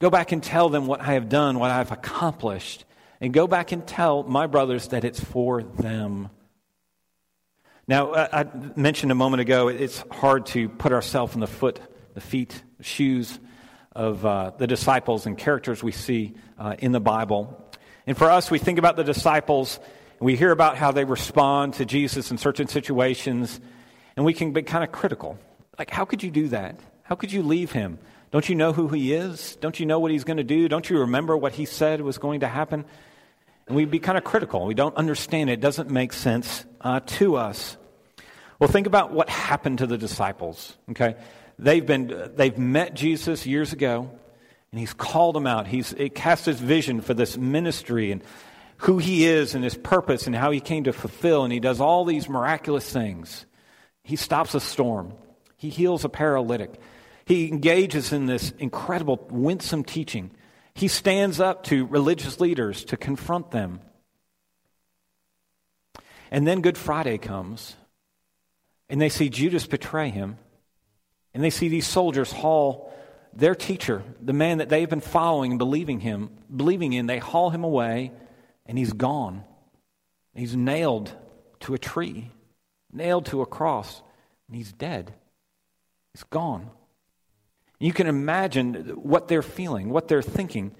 Go 0.00 0.08
back 0.10 0.32
and 0.32 0.42
tell 0.42 0.68
them 0.68 0.86
what 0.86 1.00
I 1.00 1.14
have 1.14 1.28
done, 1.28 1.58
what 1.58 1.70
I've 1.70 1.92
accomplished. 1.92 2.84
And 3.20 3.34
go 3.34 3.46
back 3.46 3.72
and 3.72 3.86
tell 3.86 4.22
my 4.22 4.46
brothers 4.46 4.88
that 4.88 5.04
it's 5.04 5.22
for 5.22 5.62
them. 5.62 6.30
Now, 7.86 8.14
I 8.14 8.46
mentioned 8.76 9.12
a 9.12 9.16
moment 9.16 9.40
ago, 9.40 9.68
it's 9.68 10.04
hard 10.10 10.46
to 10.46 10.68
put 10.68 10.92
ourselves 10.92 11.34
in 11.34 11.40
the 11.40 11.46
foot, 11.46 11.80
the 12.14 12.20
feet, 12.20 12.62
the 12.78 12.84
shoes 12.84 13.38
of 13.92 14.24
uh, 14.24 14.52
the 14.56 14.66
disciples 14.66 15.26
and 15.26 15.36
characters 15.36 15.82
we 15.82 15.92
see 15.92 16.34
uh, 16.58 16.76
in 16.78 16.92
the 16.92 17.00
Bible. 17.00 17.68
And 18.06 18.16
for 18.16 18.30
us, 18.30 18.50
we 18.50 18.58
think 18.58 18.78
about 18.78 18.96
the 18.96 19.04
disciples, 19.04 19.78
and 20.18 20.26
we 20.26 20.36
hear 20.36 20.52
about 20.52 20.76
how 20.76 20.92
they 20.92 21.04
respond 21.04 21.74
to 21.74 21.84
Jesus 21.84 22.30
in 22.30 22.38
certain 22.38 22.68
situations, 22.68 23.60
and 24.16 24.24
we 24.24 24.34
can 24.34 24.52
be 24.52 24.62
kind 24.62 24.84
of 24.84 24.92
critical. 24.92 25.38
Like, 25.78 25.90
how 25.90 26.04
could 26.04 26.22
you 26.22 26.30
do 26.30 26.48
that? 26.48 26.80
How 27.02 27.16
could 27.16 27.32
you 27.32 27.42
leave 27.42 27.72
him? 27.72 27.98
Don't 28.30 28.48
you 28.48 28.54
know 28.54 28.72
who 28.72 28.88
he 28.88 29.12
is? 29.12 29.56
Don't 29.56 29.80
you 29.80 29.86
know 29.86 29.98
what 29.98 30.12
he's 30.12 30.24
going 30.24 30.36
to 30.36 30.44
do? 30.44 30.68
Don't 30.68 30.88
you 30.88 31.00
remember 31.00 31.36
what 31.36 31.54
he 31.54 31.64
said 31.64 32.00
was 32.00 32.18
going 32.18 32.40
to 32.40 32.48
happen? 32.48 32.84
And 33.70 33.76
we'd 33.76 33.88
be 33.88 34.00
kind 34.00 34.18
of 34.18 34.24
critical. 34.24 34.66
We 34.66 34.74
don't 34.74 34.96
understand 34.96 35.48
it. 35.48 35.52
It 35.52 35.60
doesn't 35.60 35.90
make 35.90 36.12
sense 36.12 36.64
uh, 36.80 36.98
to 37.06 37.36
us. 37.36 37.76
Well, 38.58 38.68
think 38.68 38.88
about 38.88 39.12
what 39.12 39.30
happened 39.30 39.78
to 39.78 39.86
the 39.86 39.96
disciples. 39.96 40.76
Okay, 40.90 41.14
they've 41.56 41.86
been 41.86 42.32
they've 42.34 42.58
met 42.58 42.94
Jesus 42.94 43.46
years 43.46 43.72
ago. 43.72 44.10
And 44.72 44.80
he's 44.80 44.92
called 44.92 45.36
them 45.36 45.46
out. 45.46 45.68
He's 45.68 45.94
cast 46.16 46.46
his 46.46 46.58
vision 46.58 47.00
for 47.00 47.14
this 47.14 47.38
ministry 47.38 48.10
and 48.10 48.24
who 48.78 48.98
he 48.98 49.24
is 49.24 49.54
and 49.54 49.62
his 49.62 49.76
purpose 49.76 50.26
and 50.26 50.34
how 50.34 50.50
he 50.50 50.58
came 50.58 50.82
to 50.84 50.92
fulfill. 50.92 51.44
And 51.44 51.52
he 51.52 51.60
does 51.60 51.80
all 51.80 52.04
these 52.04 52.28
miraculous 52.28 52.92
things. 52.92 53.46
He 54.02 54.16
stops 54.16 54.56
a 54.56 54.60
storm, 54.60 55.12
he 55.56 55.68
heals 55.68 56.04
a 56.04 56.08
paralytic, 56.08 56.74
he 57.24 57.46
engages 57.46 58.12
in 58.12 58.26
this 58.26 58.50
incredible, 58.58 59.24
winsome 59.30 59.84
teaching. 59.84 60.32
He 60.74 60.88
stands 60.88 61.40
up 61.40 61.64
to 61.64 61.86
religious 61.86 62.40
leaders 62.40 62.84
to 62.86 62.96
confront 62.96 63.50
them. 63.50 63.80
And 66.30 66.46
then 66.46 66.60
Good 66.60 66.78
Friday 66.78 67.18
comes, 67.18 67.74
and 68.88 69.00
they 69.00 69.08
see 69.08 69.28
Judas 69.28 69.66
betray 69.66 70.10
him, 70.10 70.38
and 71.34 71.42
they 71.42 71.50
see 71.50 71.68
these 71.68 71.86
soldiers 71.86 72.32
haul 72.32 72.90
their 73.32 73.54
teacher, 73.54 74.02
the 74.20 74.32
man 74.32 74.58
that 74.58 74.68
they've 74.68 74.88
been 74.88 75.00
following 75.00 75.52
and 75.52 75.58
believing 75.58 76.00
him, 76.00 76.30
believing 76.54 76.92
in, 76.92 77.06
they 77.06 77.18
haul 77.18 77.50
him 77.50 77.64
away 77.64 78.12
and 78.66 78.78
he's 78.78 78.92
gone. 78.92 79.44
He's 80.34 80.56
nailed 80.56 81.12
to 81.60 81.74
a 81.74 81.78
tree, 81.78 82.30
nailed 82.92 83.26
to 83.26 83.42
a 83.42 83.46
cross, 83.46 84.02
and 84.48 84.56
he's 84.56 84.72
dead. 84.72 85.14
He's 86.14 86.24
gone. 86.24 86.70
You 87.80 87.94
can 87.94 88.06
imagine 88.06 88.74
what 88.94 89.26
they're 89.26 89.42
feeling, 89.42 89.88
what 89.88 90.06
they're 90.06 90.22
thinking. 90.22 90.76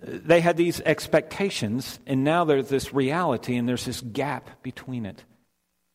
They 0.00 0.40
had 0.40 0.56
these 0.56 0.80
expectations, 0.80 2.00
and 2.06 2.24
now 2.24 2.44
there's 2.44 2.68
this 2.68 2.92
reality, 2.92 3.56
and 3.56 3.68
there's 3.68 3.84
this 3.84 4.00
gap 4.00 4.62
between 4.62 5.06
it. 5.06 5.24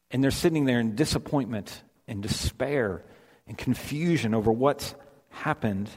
And 0.09 0.23
they're 0.23 0.31
sitting 0.31 0.65
there 0.65 0.79
in 0.79 0.95
disappointment 0.95 1.83
and 2.07 2.23
despair 2.23 3.03
and 3.47 3.57
confusion 3.57 4.33
over 4.33 4.51
what's 4.51 4.95
happened. 5.29 5.89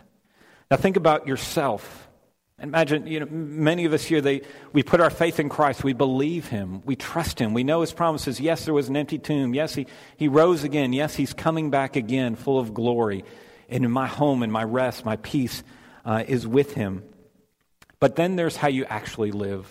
Now 0.70 0.76
think 0.76 0.96
about 0.96 1.28
yourself. 1.28 2.09
Imagine, 2.59 3.07
you 3.07 3.20
know, 3.20 3.26
many 3.31 3.85
of 3.85 3.92
us 3.92 4.05
here, 4.05 4.20
they, 4.20 4.42
we 4.72 4.83
put 4.83 5.00
our 5.00 5.11
faith 5.11 5.40
in 5.40 5.48
Christ. 5.48 5.85
We 5.85 5.94
believe 5.94 6.48
Him. 6.48 6.83
We 6.85 6.96
trust 6.96 7.38
Him. 7.38 7.55
We 7.55 7.64
know 7.64 7.81
His 7.81 7.92
promises. 7.92 8.40
Yes, 8.40 8.64
there 8.64 8.74
was 8.74 8.88
an 8.88 8.96
empty 8.96 9.18
tomb. 9.18 9.55
Yes, 9.55 9.74
He, 9.74 9.87
he 10.16 10.28
rose 10.28 10.64
again. 10.64 10.92
Yes, 10.92 11.14
He's 11.14 11.33
coming 11.33 11.70
back 11.70 11.96
again, 11.96 12.35
full 12.35 12.59
of 12.59 12.74
glory. 12.74 13.24
And 13.72 13.85
in 13.87 13.90
my 13.90 14.06
home 14.06 14.42
and 14.42 14.52
my 14.52 14.62
rest, 14.62 15.04
my 15.04 15.16
peace 15.16 15.62
uh, 16.04 16.22
is 16.28 16.46
with 16.46 16.74
Him. 16.74 17.02
But 17.98 18.16
then 18.16 18.37
there's 18.37 18.56
how 18.56 18.68
you 18.68 18.85
actually 18.85 19.32
live. 19.32 19.66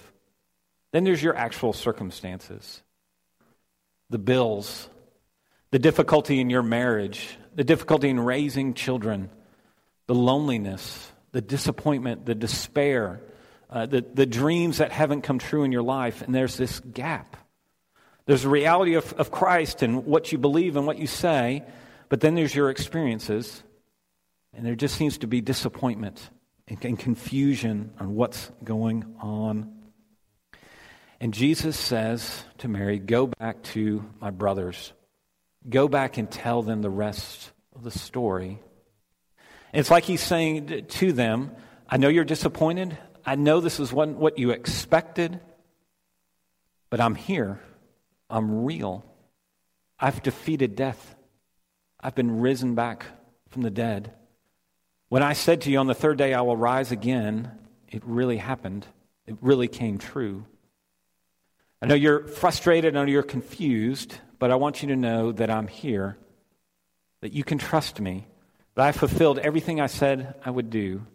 Then 0.91 1.03
there's 1.03 1.21
your 1.21 1.35
actual 1.35 1.71
circumstances, 1.71 2.81
the 4.09 4.17
bills, 4.17 4.89
the 5.69 5.79
difficulty 5.79 6.41
in 6.41 6.49
your 6.49 6.63
marriage, 6.63 7.37
the 7.55 7.63
difficulty 7.63 8.09
in 8.09 8.19
raising 8.19 8.73
children 8.73 9.29
the 10.07 10.15
loneliness, 10.15 11.09
the 11.31 11.39
disappointment, 11.39 12.25
the 12.25 12.35
despair, 12.35 13.21
uh, 13.69 13.85
the, 13.85 14.01
the 14.13 14.25
dreams 14.25 14.79
that 14.79 14.91
haven't 14.91 15.21
come 15.21 15.39
true 15.39 15.63
in 15.63 15.71
your 15.71 15.83
life, 15.83 16.21
and 16.21 16.35
there's 16.35 16.57
this 16.57 16.81
gap. 16.81 17.37
There's 18.25 18.41
the 18.41 18.49
reality 18.49 18.95
of, 18.95 19.13
of 19.13 19.31
Christ 19.31 19.83
and 19.83 20.05
what 20.05 20.31
you 20.33 20.37
believe 20.37 20.75
and 20.75 20.85
what 20.85 20.97
you 20.97 21.07
say, 21.07 21.63
but 22.09 22.19
then 22.19 22.35
there's 22.35 22.53
your 22.53 22.69
experiences, 22.69 23.63
and 24.53 24.65
there 24.65 24.75
just 24.75 24.95
seems 24.95 25.19
to 25.19 25.27
be 25.27 25.41
disappointment 25.41 26.29
and, 26.67 26.83
and 26.83 26.99
confusion 26.99 27.93
on 27.99 28.15
what's 28.15 28.51
going 28.63 29.15
on. 29.19 29.73
And 31.19 31.33
Jesus 31.33 31.77
says 31.77 32.43
to 32.59 32.67
Mary, 32.67 32.97
Go 32.99 33.27
back 33.27 33.61
to 33.63 34.03
my 34.19 34.31
brothers. 34.31 34.93
Go 35.69 35.87
back 35.87 36.17
and 36.17 36.29
tell 36.29 36.63
them 36.63 36.81
the 36.81 36.89
rest 36.89 37.51
of 37.75 37.83
the 37.83 37.91
story. 37.91 38.59
It's 39.73 39.91
like 39.91 40.03
he's 40.03 40.21
saying 40.21 40.85
to 40.87 41.13
them, 41.13 41.51
I 41.87 41.97
know 41.97 42.09
you're 42.09 42.23
disappointed. 42.25 42.97
I 43.25 43.35
know 43.35 43.61
this 43.61 43.79
is 43.79 43.93
what 43.93 44.39
you 44.39 44.49
expected, 44.49 45.39
but 46.89 46.99
I'm 46.99 47.15
here. 47.15 47.59
I'm 48.29 48.65
real. 48.65 49.05
I've 49.99 50.23
defeated 50.23 50.75
death. 50.75 51.15
I've 51.99 52.15
been 52.15 52.41
risen 52.41 52.73
back 52.73 53.05
from 53.49 53.61
the 53.61 53.69
dead. 53.69 54.13
When 55.11 55.23
I 55.23 55.33
said 55.33 55.59
to 55.61 55.69
you 55.69 55.77
on 55.79 55.87
the 55.87 55.93
third 55.93 56.17
day, 56.17 56.33
I 56.33 56.39
will 56.39 56.55
rise 56.55 56.93
again, 56.93 57.51
it 57.89 58.01
really 58.05 58.37
happened. 58.37 58.87
It 59.27 59.35
really 59.41 59.67
came 59.67 59.97
true. 59.97 60.45
I 61.81 61.87
know 61.87 61.95
you're 61.95 62.27
frustrated, 62.27 62.95
I 62.95 63.01
know 63.01 63.11
you're 63.11 63.21
confused, 63.21 64.15
but 64.39 64.51
I 64.51 64.55
want 64.55 64.81
you 64.81 64.87
to 64.87 64.95
know 64.95 65.33
that 65.33 65.51
I'm 65.51 65.67
here, 65.67 66.17
that 67.19 67.33
you 67.33 67.43
can 67.43 67.57
trust 67.57 67.99
me, 67.99 68.25
that 68.75 68.85
I 68.85 68.93
fulfilled 68.93 69.37
everything 69.39 69.81
I 69.81 69.87
said 69.87 70.35
I 70.45 70.49
would 70.49 70.69
do. 70.69 71.05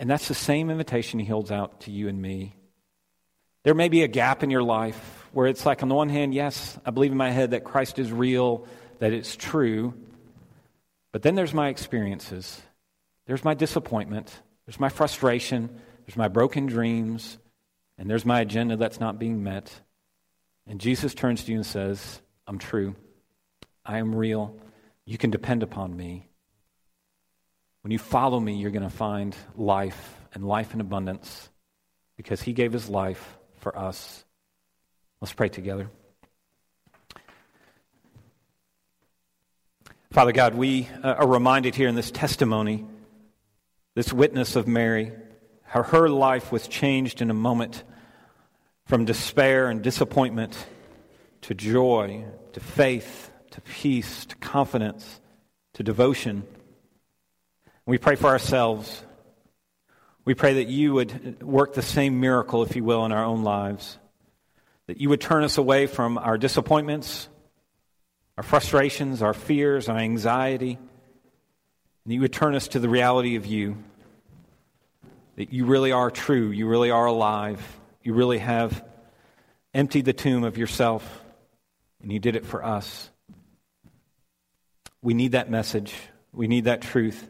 And 0.00 0.08
that's 0.08 0.28
the 0.28 0.34
same 0.34 0.70
invitation 0.70 1.20
he 1.20 1.26
holds 1.26 1.52
out 1.52 1.82
to 1.82 1.90
you 1.90 2.08
and 2.08 2.22
me. 2.22 2.54
There 3.62 3.74
may 3.74 3.90
be 3.90 4.04
a 4.04 4.08
gap 4.08 4.42
in 4.42 4.48
your 4.48 4.62
life 4.62 5.28
where 5.32 5.48
it's 5.48 5.66
like, 5.66 5.82
on 5.82 5.90
the 5.90 5.94
one 5.94 6.08
hand, 6.08 6.32
yes, 6.32 6.78
I 6.86 6.92
believe 6.92 7.12
in 7.12 7.18
my 7.18 7.30
head 7.30 7.50
that 7.50 7.62
Christ 7.62 7.98
is 7.98 8.10
real, 8.10 8.66
that 9.00 9.12
it's 9.12 9.36
true. 9.36 9.92
But 11.12 11.20
then 11.20 11.34
there's 11.34 11.52
my 11.52 11.68
experiences. 11.68 12.62
There's 13.26 13.44
my 13.44 13.54
disappointment. 13.54 14.32
There's 14.66 14.80
my 14.80 14.88
frustration. 14.88 15.80
There's 16.06 16.16
my 16.16 16.28
broken 16.28 16.66
dreams. 16.66 17.38
And 17.98 18.08
there's 18.10 18.24
my 18.24 18.40
agenda 18.40 18.76
that's 18.76 19.00
not 19.00 19.18
being 19.18 19.42
met. 19.42 19.72
And 20.66 20.80
Jesus 20.80 21.14
turns 21.14 21.44
to 21.44 21.52
you 21.52 21.58
and 21.58 21.66
says, 21.66 22.20
I'm 22.46 22.58
true. 22.58 22.94
I 23.84 23.98
am 23.98 24.14
real. 24.14 24.56
You 25.04 25.18
can 25.18 25.30
depend 25.30 25.62
upon 25.62 25.96
me. 25.96 26.28
When 27.82 27.90
you 27.90 27.98
follow 27.98 28.38
me, 28.38 28.54
you're 28.54 28.70
going 28.70 28.82
to 28.82 28.90
find 28.90 29.36
life 29.56 30.16
and 30.34 30.46
life 30.46 30.72
in 30.72 30.80
abundance 30.80 31.48
because 32.16 32.40
he 32.40 32.52
gave 32.52 32.72
his 32.72 32.88
life 32.88 33.38
for 33.56 33.76
us. 33.76 34.24
Let's 35.20 35.32
pray 35.32 35.48
together. 35.48 35.90
Father 40.12 40.32
God, 40.32 40.54
we 40.54 40.88
uh, 41.02 41.14
are 41.14 41.26
reminded 41.26 41.74
here 41.74 41.88
in 41.88 41.94
this 41.94 42.10
testimony, 42.10 42.84
this 43.94 44.12
witness 44.12 44.56
of 44.56 44.66
Mary, 44.66 45.12
how 45.64 45.82
her 45.82 46.08
life 46.08 46.50
was 46.50 46.68
changed 46.68 47.20
in 47.20 47.30
a 47.30 47.34
moment 47.34 47.84
from 48.86 49.04
despair 49.04 49.68
and 49.68 49.82
disappointment 49.82 50.56
to 51.42 51.54
joy, 51.54 52.24
to 52.52 52.60
faith, 52.60 53.30
to 53.50 53.60
peace, 53.60 54.26
to 54.26 54.36
confidence, 54.36 55.20
to 55.74 55.82
devotion. 55.82 56.44
We 57.86 57.98
pray 57.98 58.16
for 58.16 58.28
ourselves. 58.28 59.04
We 60.24 60.34
pray 60.34 60.54
that 60.54 60.68
you 60.68 60.94
would 60.94 61.42
work 61.42 61.74
the 61.74 61.82
same 61.82 62.20
miracle, 62.20 62.62
if 62.62 62.76
you 62.76 62.84
will, 62.84 63.04
in 63.04 63.12
our 63.12 63.24
own 63.24 63.42
lives. 63.42 63.98
That 64.86 65.00
you 65.00 65.08
would 65.08 65.20
turn 65.20 65.44
us 65.44 65.58
away 65.58 65.86
from 65.86 66.16
our 66.16 66.38
disappointments, 66.38 67.28
our 68.36 68.42
frustrations, 68.42 69.22
our 69.22 69.34
fears, 69.34 69.88
our 69.88 69.98
anxiety. 69.98 70.78
And 72.04 72.12
you 72.12 72.20
would 72.20 72.32
turn 72.32 72.54
us 72.54 72.68
to 72.68 72.78
the 72.78 72.88
reality 72.88 73.36
of 73.36 73.46
you. 73.46 73.76
That 75.36 75.52
you 75.52 75.64
really 75.64 75.92
are 75.92 76.10
true. 76.10 76.50
You 76.50 76.66
really 76.66 76.90
are 76.90 77.06
alive. 77.06 77.60
You 78.02 78.12
really 78.14 78.38
have 78.38 78.84
emptied 79.72 80.04
the 80.04 80.12
tomb 80.12 80.44
of 80.44 80.58
yourself. 80.58 81.22
And 82.02 82.12
you 82.12 82.18
did 82.18 82.36
it 82.36 82.44
for 82.44 82.64
us. 82.64 83.10
We 85.00 85.14
need 85.14 85.32
that 85.32 85.50
message. 85.50 85.94
We 86.32 86.48
need 86.48 86.64
that 86.64 86.82
truth. 86.82 87.28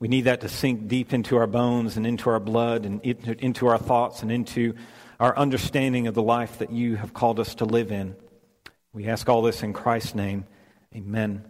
We 0.00 0.08
need 0.08 0.22
that 0.22 0.42
to 0.42 0.48
sink 0.48 0.88
deep 0.88 1.12
into 1.12 1.36
our 1.36 1.46
bones 1.46 1.96
and 1.96 2.06
into 2.06 2.30
our 2.30 2.38
blood 2.38 2.84
and 2.84 3.00
into 3.02 3.66
our 3.66 3.78
thoughts 3.78 4.22
and 4.22 4.30
into 4.30 4.74
our 5.18 5.36
understanding 5.36 6.06
of 6.06 6.14
the 6.14 6.22
life 6.22 6.58
that 6.58 6.70
you 6.70 6.96
have 6.96 7.12
called 7.12 7.40
us 7.40 7.56
to 7.56 7.64
live 7.64 7.90
in. 7.90 8.14
We 8.92 9.08
ask 9.08 9.28
all 9.28 9.42
this 9.42 9.62
in 9.62 9.72
Christ's 9.72 10.14
name. 10.14 10.44
Amen. 10.94 11.44